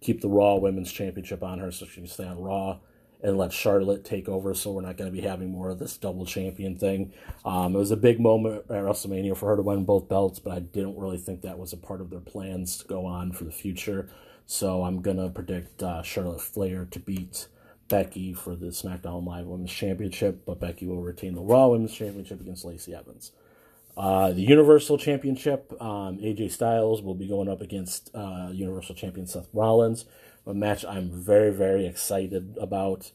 keep 0.05 0.21
the 0.21 0.29
Raw 0.29 0.55
Women's 0.55 0.91
Championship 0.91 1.41
on 1.43 1.59
her 1.59 1.71
so 1.71 1.85
she 1.85 1.95
can 1.95 2.07
stay 2.07 2.25
on 2.25 2.39
Raw 2.39 2.77
and 3.23 3.37
let 3.37 3.51
Charlotte 3.51 4.05
take 4.05 4.29
over 4.29 4.53
so 4.53 4.71
we're 4.71 4.81
not 4.81 4.97
going 4.97 5.11
to 5.11 5.21
be 5.21 5.27
having 5.27 5.51
more 5.51 5.71
of 5.71 5.79
this 5.79 5.97
double 5.97 6.27
champion 6.27 6.77
thing. 6.77 7.11
Um, 7.43 7.75
it 7.75 7.79
was 7.79 7.89
a 7.89 7.97
big 7.97 8.19
moment 8.19 8.65
at 8.69 8.83
WrestleMania 8.83 9.35
for 9.35 9.49
her 9.49 9.55
to 9.55 9.63
win 9.63 9.83
both 9.83 10.07
belts, 10.07 10.37
but 10.37 10.53
I 10.53 10.59
didn't 10.59 10.99
really 10.99 11.17
think 11.17 11.41
that 11.41 11.57
was 11.57 11.73
a 11.73 11.77
part 11.77 12.01
of 12.01 12.11
their 12.11 12.19
plans 12.19 12.77
to 12.77 12.85
go 12.85 13.07
on 13.07 13.31
for 13.31 13.45
the 13.45 13.51
future. 13.51 14.09
So 14.45 14.83
I'm 14.83 15.01
going 15.01 15.17
to 15.17 15.29
predict 15.29 15.81
uh, 15.81 16.03
Charlotte 16.03 16.41
Flair 16.41 16.85
to 16.91 16.99
beat 16.99 17.47
Becky 17.87 18.33
for 18.33 18.55
the 18.55 18.67
SmackDown 18.67 19.25
Live 19.25 19.45
Women's 19.45 19.71
Championship, 19.71 20.45
but 20.45 20.59
Becky 20.59 20.87
will 20.87 21.01
retain 21.01 21.35
the 21.35 21.41
Raw 21.41 21.67
Women's 21.67 21.93
Championship 21.93 22.41
against 22.41 22.65
Lacey 22.65 22.95
Evans. 22.95 23.31
Uh, 23.97 24.31
the 24.33 24.41
Universal 24.41 24.97
Championship, 24.97 25.71
um, 25.81 26.17
AJ 26.17 26.51
Styles 26.51 27.01
will 27.01 27.15
be 27.15 27.27
going 27.27 27.47
up 27.47 27.61
against 27.61 28.09
uh, 28.13 28.49
Universal 28.51 28.95
Champion 28.95 29.25
Seth 29.25 29.47
Rollins. 29.53 30.05
A 30.45 30.53
match 30.53 30.83
I'm 30.85 31.09
very, 31.09 31.51
very 31.51 31.85
excited 31.85 32.57
about. 32.59 33.11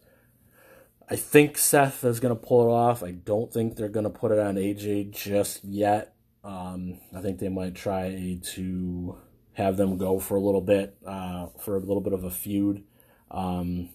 I 1.08 1.16
think 1.16 1.58
Seth 1.58 2.04
is 2.04 2.18
going 2.18 2.34
to 2.34 2.40
pull 2.40 2.68
it 2.68 2.72
off. 2.72 3.02
I 3.02 3.10
don't 3.10 3.52
think 3.52 3.76
they're 3.76 3.88
going 3.88 4.04
to 4.04 4.10
put 4.10 4.32
it 4.32 4.38
on 4.38 4.54
AJ 4.54 5.10
just 5.10 5.64
yet. 5.64 6.14
Um, 6.42 6.98
I 7.14 7.20
think 7.20 7.38
they 7.38 7.48
might 7.48 7.74
try 7.74 8.40
to 8.54 9.18
have 9.54 9.76
them 9.76 9.98
go 9.98 10.18
for 10.18 10.36
a 10.36 10.40
little 10.40 10.60
bit, 10.60 10.96
uh, 11.04 11.48
for 11.58 11.76
a 11.76 11.80
little 11.80 12.00
bit 12.00 12.14
of 12.14 12.24
a 12.24 12.30
feud. 12.30 12.84
Um, 13.30 13.90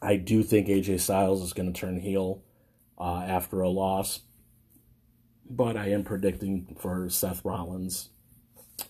I 0.00 0.16
do 0.16 0.42
think 0.42 0.68
AJ 0.68 1.00
Styles 1.00 1.42
is 1.42 1.52
going 1.52 1.72
to 1.72 1.78
turn 1.78 2.00
heel 2.00 2.42
uh, 2.98 3.24
after 3.26 3.60
a 3.60 3.68
loss, 3.68 4.20
but 5.48 5.76
I 5.76 5.88
am 5.88 6.04
predicting 6.04 6.76
for 6.78 7.08
Seth 7.08 7.44
Rollins 7.44 8.10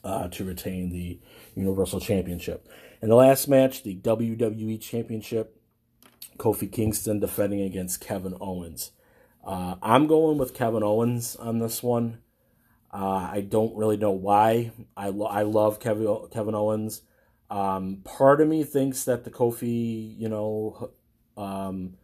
uh, 0.03 0.29
to 0.29 0.45
retain 0.45 0.91
the 0.91 1.21
Universal 1.55 2.01
Championship. 2.01 2.69
In 3.03 3.09
the 3.09 3.15
last 3.15 3.47
match, 3.49 3.83
the 3.83 3.97
WWE 3.97 4.81
Championship, 4.81 5.61
Kofi 6.39 6.71
Kingston 6.71 7.21
defending 7.21 7.61
against 7.61 8.01
Kevin 8.01 8.37
Owens. 8.41 8.93
Uh, 9.45 9.77
I'm 9.81 10.07
going 10.07 10.39
with 10.39 10.55
Kevin 10.55 10.83
Owens 10.83 11.37
on 11.37 11.61
this 11.61 11.83
one. 11.83 12.19
Uh, 12.93 13.29
I 13.33 13.47
don't 13.49 13.77
really 13.77 13.97
know 13.97 14.11
why. 14.11 14.73
I, 14.97 15.11
lo- 15.11 15.27
I 15.27 15.43
love 15.43 15.79
Kevin 15.79 16.29
Kevin 16.33 16.55
Owens. 16.55 17.03
Um, 17.51 18.03
part 18.05 18.41
of 18.41 18.49
me 18.49 18.65
thinks 18.65 19.05
that 19.05 19.25
the 19.25 19.31
Kofi, 19.31 20.19
you 20.19 20.29
know, 20.29 20.91
um, 21.37 21.95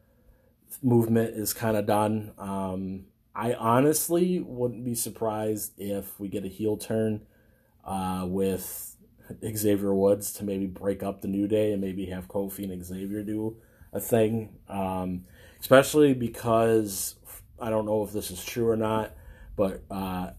movement 0.83 1.37
is 1.37 1.53
kind 1.53 1.77
of 1.77 1.87
done. 1.87 2.33
Um, 2.39 3.07
I 3.35 3.55
honestly 3.55 4.41
wouldn't 4.41 4.85
be 4.85 4.95
surprised 4.95 5.73
if 5.79 6.19
we 6.21 6.29
get 6.29 6.45
a 6.45 6.49
heel 6.49 6.77
turn 6.77 7.23
uh, 7.85 8.25
with 8.29 8.97
Xavier 9.57 9.95
Woods 9.95 10.33
to 10.35 10.45
maybe 10.45 10.67
break 10.67 11.03
up 11.03 11.23
the 11.23 11.29
New 11.29 11.49
Day 11.49 11.73
and 11.73 11.81
maybe 11.81 12.07
have 12.07 12.29
Kofi 12.29 12.71
and 12.71 12.85
Xavier 12.85 13.23
do 13.23 13.57
a 13.93 14.01
thing. 14.01 14.59
Um, 14.69 15.25
especially 15.61 16.15
because 16.15 17.17
I 17.61 17.71
don't 17.71 17.87
know 17.87 18.03
if 18.03 18.13
this 18.13 18.31
is 18.31 18.45
true 18.45 18.69
or 18.69 18.77
not, 18.77 19.13
but 19.57 19.83
uh, 19.91 20.31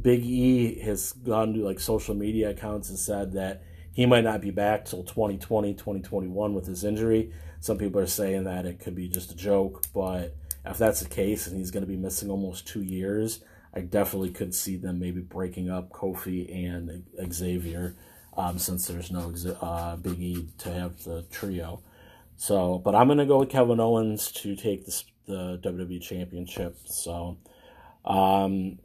Big 0.00 0.24
E 0.24 0.78
has 0.80 1.12
gone 1.12 1.54
to 1.54 1.64
like 1.64 1.80
social 1.80 2.14
media 2.14 2.50
accounts 2.50 2.90
and 2.90 2.98
said 2.98 3.32
that 3.32 3.62
he 3.96 4.04
might 4.04 4.24
not 4.24 4.42
be 4.42 4.50
back 4.50 4.84
till 4.84 5.02
2020, 5.02 5.72
2021 5.72 6.52
with 6.52 6.66
his 6.66 6.84
injury. 6.84 7.32
Some 7.60 7.78
people 7.78 7.98
are 7.98 8.06
saying 8.06 8.44
that 8.44 8.66
it 8.66 8.78
could 8.78 8.94
be 8.94 9.08
just 9.08 9.32
a 9.32 9.34
joke, 9.34 9.84
but 9.94 10.36
if 10.66 10.76
that's 10.76 11.00
the 11.00 11.08
case 11.08 11.46
and 11.46 11.56
he's 11.56 11.70
going 11.70 11.82
to 11.82 11.88
be 11.88 11.96
missing 11.96 12.30
almost 12.30 12.68
two 12.68 12.82
years, 12.82 13.42
I 13.72 13.80
definitely 13.80 14.32
could 14.32 14.54
see 14.54 14.76
them 14.76 14.98
maybe 15.00 15.22
breaking 15.22 15.70
up 15.70 15.92
Kofi 15.92 16.54
and 16.54 17.04
Xavier 17.32 17.96
um, 18.36 18.58
since 18.58 18.86
there's 18.86 19.10
no 19.10 19.32
uh, 19.62 19.96
Big 19.96 20.20
E 20.20 20.48
to 20.58 20.70
have 20.70 21.02
the 21.04 21.22
trio. 21.30 21.80
So, 22.36 22.76
but 22.76 22.94
I'm 22.94 23.06
going 23.06 23.16
to 23.16 23.24
go 23.24 23.38
with 23.38 23.48
Kevin 23.48 23.80
Owens 23.80 24.30
to 24.32 24.54
take 24.56 24.84
this, 24.84 25.06
the 25.24 25.58
WWE 25.64 26.02
Championship. 26.02 26.76
So, 26.84 27.38
um, 28.04 28.78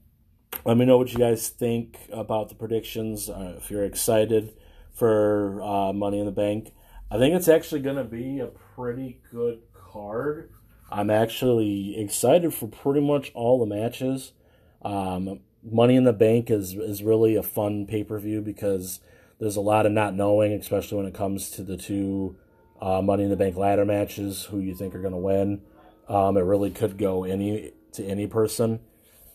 let 0.64 0.78
me 0.78 0.86
know 0.86 0.98
what 0.98 1.12
you 1.12 1.20
guys 1.20 1.50
think 1.50 1.98
about 2.14 2.48
the 2.48 2.56
predictions. 2.56 3.30
Uh, 3.30 3.56
if 3.58 3.70
you're 3.70 3.84
excited 3.84 4.54
for 4.94 5.62
uh, 5.62 5.94
Money 5.94 6.20
in 6.20 6.26
the 6.26 6.32
Bank, 6.32 6.74
I 7.10 7.18
think 7.18 7.36
it's 7.36 7.48
actually 7.48 7.82
going 7.82 7.98
to 7.98 8.04
be 8.04 8.40
a 8.40 8.48
pretty 8.48 9.20
good 9.32 9.60
card. 9.74 10.52
I'm 10.92 11.10
actually 11.10 12.00
excited 12.00 12.54
for 12.54 12.68
pretty 12.68 13.02
much 13.02 13.32
all 13.34 13.60
the 13.60 13.66
matches. 13.66 14.34
Um, 14.82 15.42
Money 15.64 15.96
in 15.96 16.04
the 16.04 16.14
Bank 16.14 16.50
is 16.50 16.74
is 16.74 17.04
really 17.04 17.36
a 17.36 17.44
fun 17.44 17.86
pay 17.86 18.04
per 18.04 18.18
view 18.18 18.42
because 18.42 19.00
there's 19.40 19.56
a 19.56 19.62
lot 19.62 19.86
of 19.86 19.92
not 19.92 20.16
knowing, 20.16 20.54
especially 20.54 20.98
when 20.98 21.08
it 21.08 21.14
comes 21.14 21.50
to 21.52 21.64
the 21.64 21.78
two 21.78 22.36
uh, 22.82 23.02
Money 23.02 23.24
in 23.24 23.30
the 23.30 23.36
Bank 23.36 23.56
ladder 23.56 23.86
matches, 23.86 24.46
who 24.46 24.60
you 24.60 24.74
think 24.76 24.96
are 24.96 25.02
going 25.02 25.14
to 25.14 25.20
win. 25.20 25.62
Um, 26.08 26.36
it 26.36 26.42
really 26.42 26.72
could 26.72 26.98
go 26.98 27.24
any 27.24 27.72
to 27.94 28.06
any 28.06 28.28
person. 28.28 28.80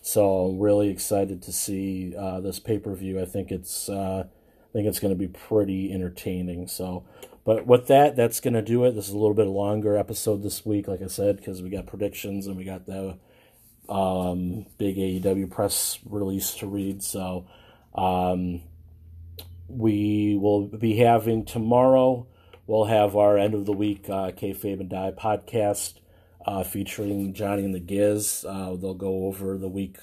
So 0.02 0.46
I'm 0.46 0.58
really 0.58 0.88
excited 0.88 1.42
to 1.42 1.52
see 1.52 2.14
uh, 2.16 2.40
this 2.40 2.58
pay 2.58 2.78
per 2.78 2.94
view. 2.94 3.20
I 3.20 3.24
think 3.24 3.50
it's 3.50 3.88
uh, 3.88 4.24
I 4.68 4.72
think 4.72 4.88
it's 4.88 5.00
going 5.00 5.14
to 5.14 5.18
be 5.18 5.28
pretty 5.28 5.92
entertaining. 5.92 6.68
So, 6.68 7.04
but 7.44 7.66
with 7.66 7.86
that, 7.86 8.16
that's 8.16 8.40
going 8.40 8.54
to 8.54 8.62
do 8.62 8.84
it. 8.84 8.92
This 8.92 9.08
is 9.08 9.14
a 9.14 9.18
little 9.18 9.34
bit 9.34 9.46
longer 9.46 9.96
episode 9.96 10.42
this 10.42 10.66
week, 10.66 10.88
like 10.88 11.02
I 11.02 11.06
said, 11.06 11.36
because 11.36 11.62
we 11.62 11.70
got 11.70 11.86
predictions 11.86 12.46
and 12.46 12.56
we 12.56 12.64
got 12.64 12.86
the 12.86 13.18
um, 13.88 14.66
big 14.78 14.96
AEW 14.96 15.50
press 15.50 15.98
release 16.04 16.54
to 16.56 16.66
read. 16.66 17.02
So, 17.02 17.46
um, 17.94 18.62
we 19.68 20.36
will 20.36 20.66
be 20.66 20.96
having 20.96 21.44
tomorrow. 21.44 22.26
We'll 22.66 22.84
have 22.84 23.16
our 23.16 23.38
end 23.38 23.54
of 23.54 23.64
the 23.64 23.72
week 23.72 24.08
uh, 24.08 24.32
kayfabe 24.32 24.80
and 24.80 24.88
die 24.88 25.12
podcast 25.16 25.94
uh, 26.44 26.62
featuring 26.62 27.32
Johnny 27.32 27.64
and 27.64 27.74
the 27.74 27.80
Giz. 27.80 28.44
Uh, 28.46 28.76
they'll 28.76 28.94
go 28.94 29.26
over 29.26 29.58
the 29.58 29.68
week 29.68 29.98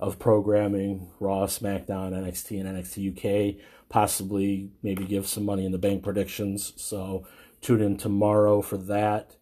of 0.00 0.18
programming 0.18 1.10
Raw, 1.20 1.46
SmackDown, 1.46 2.12
NXT, 2.12 2.60
and 2.60 2.76
NXT 2.76 3.54
UK. 3.54 3.62
Possibly 3.88 4.70
maybe 4.82 5.04
give 5.04 5.26
some 5.26 5.44
money 5.44 5.64
in 5.64 5.72
the 5.72 5.78
bank 5.78 6.02
predictions. 6.02 6.72
So 6.76 7.26
tune 7.60 7.80
in 7.80 7.96
tomorrow 7.96 8.62
for 8.62 8.76
that. 8.76 9.36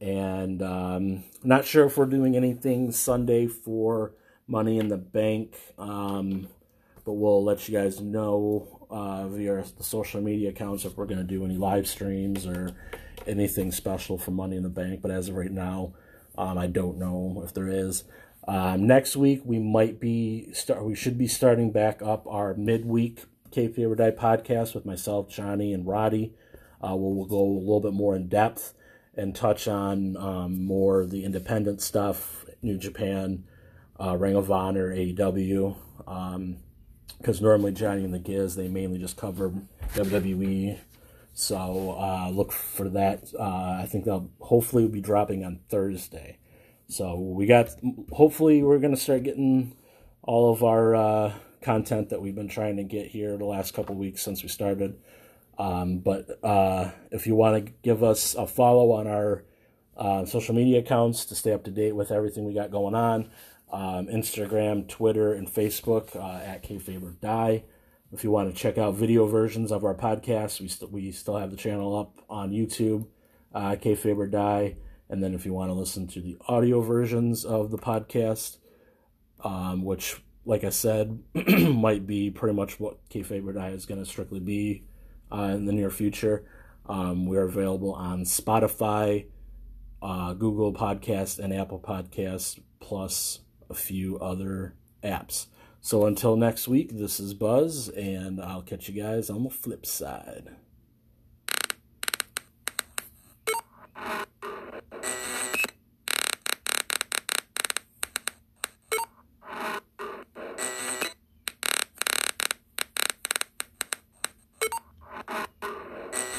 And 0.00 0.62
um, 0.62 1.24
not 1.42 1.64
sure 1.64 1.86
if 1.86 1.96
we're 1.96 2.06
doing 2.06 2.36
anything 2.36 2.92
Sunday 2.92 3.46
for 3.46 4.12
Money 4.46 4.78
in 4.78 4.88
the 4.88 4.96
Bank, 4.96 5.56
um, 5.78 6.48
but 7.04 7.14
we'll 7.14 7.42
let 7.42 7.66
you 7.68 7.76
guys 7.76 8.00
know 8.00 8.86
uh, 8.90 9.26
via 9.28 9.64
the 9.76 9.82
social 9.82 10.20
media 10.20 10.50
accounts 10.50 10.84
if 10.84 10.96
we're 10.96 11.06
going 11.06 11.18
to 11.18 11.24
do 11.24 11.44
any 11.44 11.56
live 11.56 11.88
streams 11.88 12.46
or 12.46 12.70
anything 13.26 13.72
special 13.72 14.18
for 14.18 14.30
Money 14.30 14.56
in 14.56 14.62
the 14.62 14.68
Bank, 14.68 15.02
but 15.02 15.10
as 15.10 15.28
of 15.28 15.34
right 15.34 15.50
now, 15.50 15.94
um, 16.38 16.58
I 16.58 16.66
don't 16.66 16.98
know 16.98 17.42
if 17.44 17.54
there 17.54 17.68
is. 17.68 18.04
Um, 18.46 18.86
next 18.86 19.16
week 19.16 19.42
we 19.44 19.58
might 19.58 19.98
be 19.98 20.52
start. 20.52 20.84
We 20.84 20.94
should 20.94 21.18
be 21.18 21.26
starting 21.26 21.72
back 21.72 22.00
up 22.02 22.26
our 22.28 22.54
midweek 22.54 23.24
Kayfabe 23.56 23.90
or 23.90 23.94
Die 23.94 24.10
podcast 24.10 24.74
with 24.74 24.84
myself, 24.84 25.28
Johnny, 25.28 25.72
and 25.72 25.86
Roddy. 25.86 26.34
Uh, 26.82 26.94
we'll, 26.94 27.14
we'll 27.14 27.26
go 27.26 27.40
a 27.40 27.58
little 27.58 27.80
bit 27.80 27.94
more 27.94 28.14
in 28.14 28.28
depth 28.28 28.74
and 29.14 29.34
touch 29.34 29.66
on 29.66 30.16
um, 30.16 30.64
more 30.64 31.06
the 31.06 31.24
independent 31.24 31.80
stuff, 31.80 32.44
New 32.62 32.76
Japan, 32.76 33.44
uh, 33.98 34.16
Ring 34.16 34.36
of 34.36 34.50
Honor, 34.50 34.94
AEW. 34.94 35.74
Because 35.96 37.38
um, 37.40 37.44
normally 37.44 37.72
Johnny 37.72 38.04
and 38.04 38.12
the 38.12 38.18
Giz 38.18 38.56
they 38.56 38.68
mainly 38.68 38.98
just 38.98 39.16
cover 39.16 39.52
WWE 39.94 40.78
so 41.38 41.94
uh, 41.98 42.30
look 42.30 42.50
for 42.50 42.88
that. 42.88 43.30
Uh, 43.38 43.78
I 43.82 43.86
think 43.86 44.06
they'll 44.06 44.30
hopefully 44.40 44.88
be 44.88 45.02
dropping 45.02 45.44
on 45.44 45.60
Thursday. 45.68 46.38
So 46.88 47.18
we 47.18 47.44
got. 47.44 47.68
Hopefully, 48.10 48.62
we're 48.62 48.78
gonna 48.78 48.96
start 48.96 49.24
getting 49.24 49.76
all 50.22 50.50
of 50.50 50.64
our 50.64 50.94
uh, 50.96 51.34
content 51.60 52.10
that 52.10 52.20
we've 52.20 52.34
been 52.34 52.48
trying 52.48 52.76
to 52.76 52.84
get 52.84 53.08
here 53.08 53.36
the 53.36 53.44
last 53.44 53.74
couple 53.74 53.94
weeks 53.94 54.22
since 54.22 54.42
we 54.42 54.48
started. 54.48 54.98
Um, 55.58 55.98
but 55.98 56.38
uh, 56.42 56.90
if 57.10 57.26
you 57.26 57.34
want 57.34 57.66
to 57.66 57.72
give 57.82 58.02
us 58.02 58.34
a 58.34 58.46
follow 58.46 58.92
on 58.92 59.06
our 59.06 59.44
uh, 59.96 60.24
social 60.26 60.54
media 60.54 60.80
accounts 60.80 61.24
to 61.26 61.34
stay 61.34 61.52
up 61.52 61.64
to 61.64 61.70
date 61.70 61.96
with 61.96 62.10
everything 62.10 62.44
we 62.44 62.52
got 62.52 62.70
going 62.70 62.94
on, 62.94 63.30
um, 63.72 64.06
Instagram, 64.06 64.86
Twitter, 64.86 65.32
and 65.32 65.48
Facebook 65.48 66.14
uh, 66.14 66.44
at 66.44 66.62
Kayfabe 66.62 67.02
or 67.02 67.12
Die. 67.12 67.64
If 68.12 68.22
you 68.22 68.30
want 68.30 68.54
to 68.54 68.56
check 68.56 68.78
out 68.78 68.94
video 68.94 69.26
versions 69.26 69.72
of 69.72 69.84
our 69.84 69.94
podcast, 69.94 70.60
we, 70.60 70.68
st- 70.68 70.92
we 70.92 71.10
still 71.10 71.36
have 71.36 71.50
the 71.50 71.56
channel 71.56 71.98
up 71.98 72.18
on 72.28 72.50
YouTube, 72.50 73.06
uh, 73.54 73.76
Kayfabe 73.76 74.30
Die. 74.30 74.76
And 75.08 75.22
then 75.22 75.34
if 75.34 75.46
you 75.46 75.52
want 75.52 75.70
to 75.70 75.74
listen 75.74 76.06
to 76.08 76.20
the 76.20 76.36
audio 76.46 76.80
versions 76.80 77.44
of 77.44 77.70
the 77.70 77.78
podcast, 77.78 78.58
um, 79.42 79.84
which, 79.84 80.20
like 80.46 80.64
I 80.64 80.70
said, 80.70 81.22
might 81.34 82.06
be 82.06 82.30
pretty 82.30 82.54
much 82.54 82.80
what 82.80 83.06
Kayfabe 83.10 83.54
Die 83.54 83.68
is 83.68 83.84
going 83.84 84.00
to 84.00 84.06
strictly 84.06 84.40
be 84.40 84.84
uh, 85.30 85.52
in 85.54 85.66
the 85.66 85.72
near 85.72 85.90
future, 85.90 86.44
um, 86.88 87.26
we're 87.26 87.42
available 87.42 87.92
on 87.92 88.24
Spotify, 88.24 89.26
uh, 90.00 90.34
Google 90.34 90.72
Podcast, 90.72 91.38
and 91.38 91.52
Apple 91.52 91.80
Podcasts, 91.80 92.60
plus 92.80 93.40
a 93.68 93.74
few 93.74 94.18
other 94.18 94.74
apps. 95.02 95.46
So 95.80 96.06
until 96.06 96.36
next 96.36 96.68
week, 96.68 96.96
this 96.96 97.18
is 97.18 97.34
Buzz, 97.34 97.88
and 97.88 98.40
I'll 98.40 98.62
catch 98.62 98.88
you 98.88 99.02
guys 99.02 99.30
on 99.30 99.44
the 99.44 99.50
flip 99.50 99.84
side. 99.84 100.50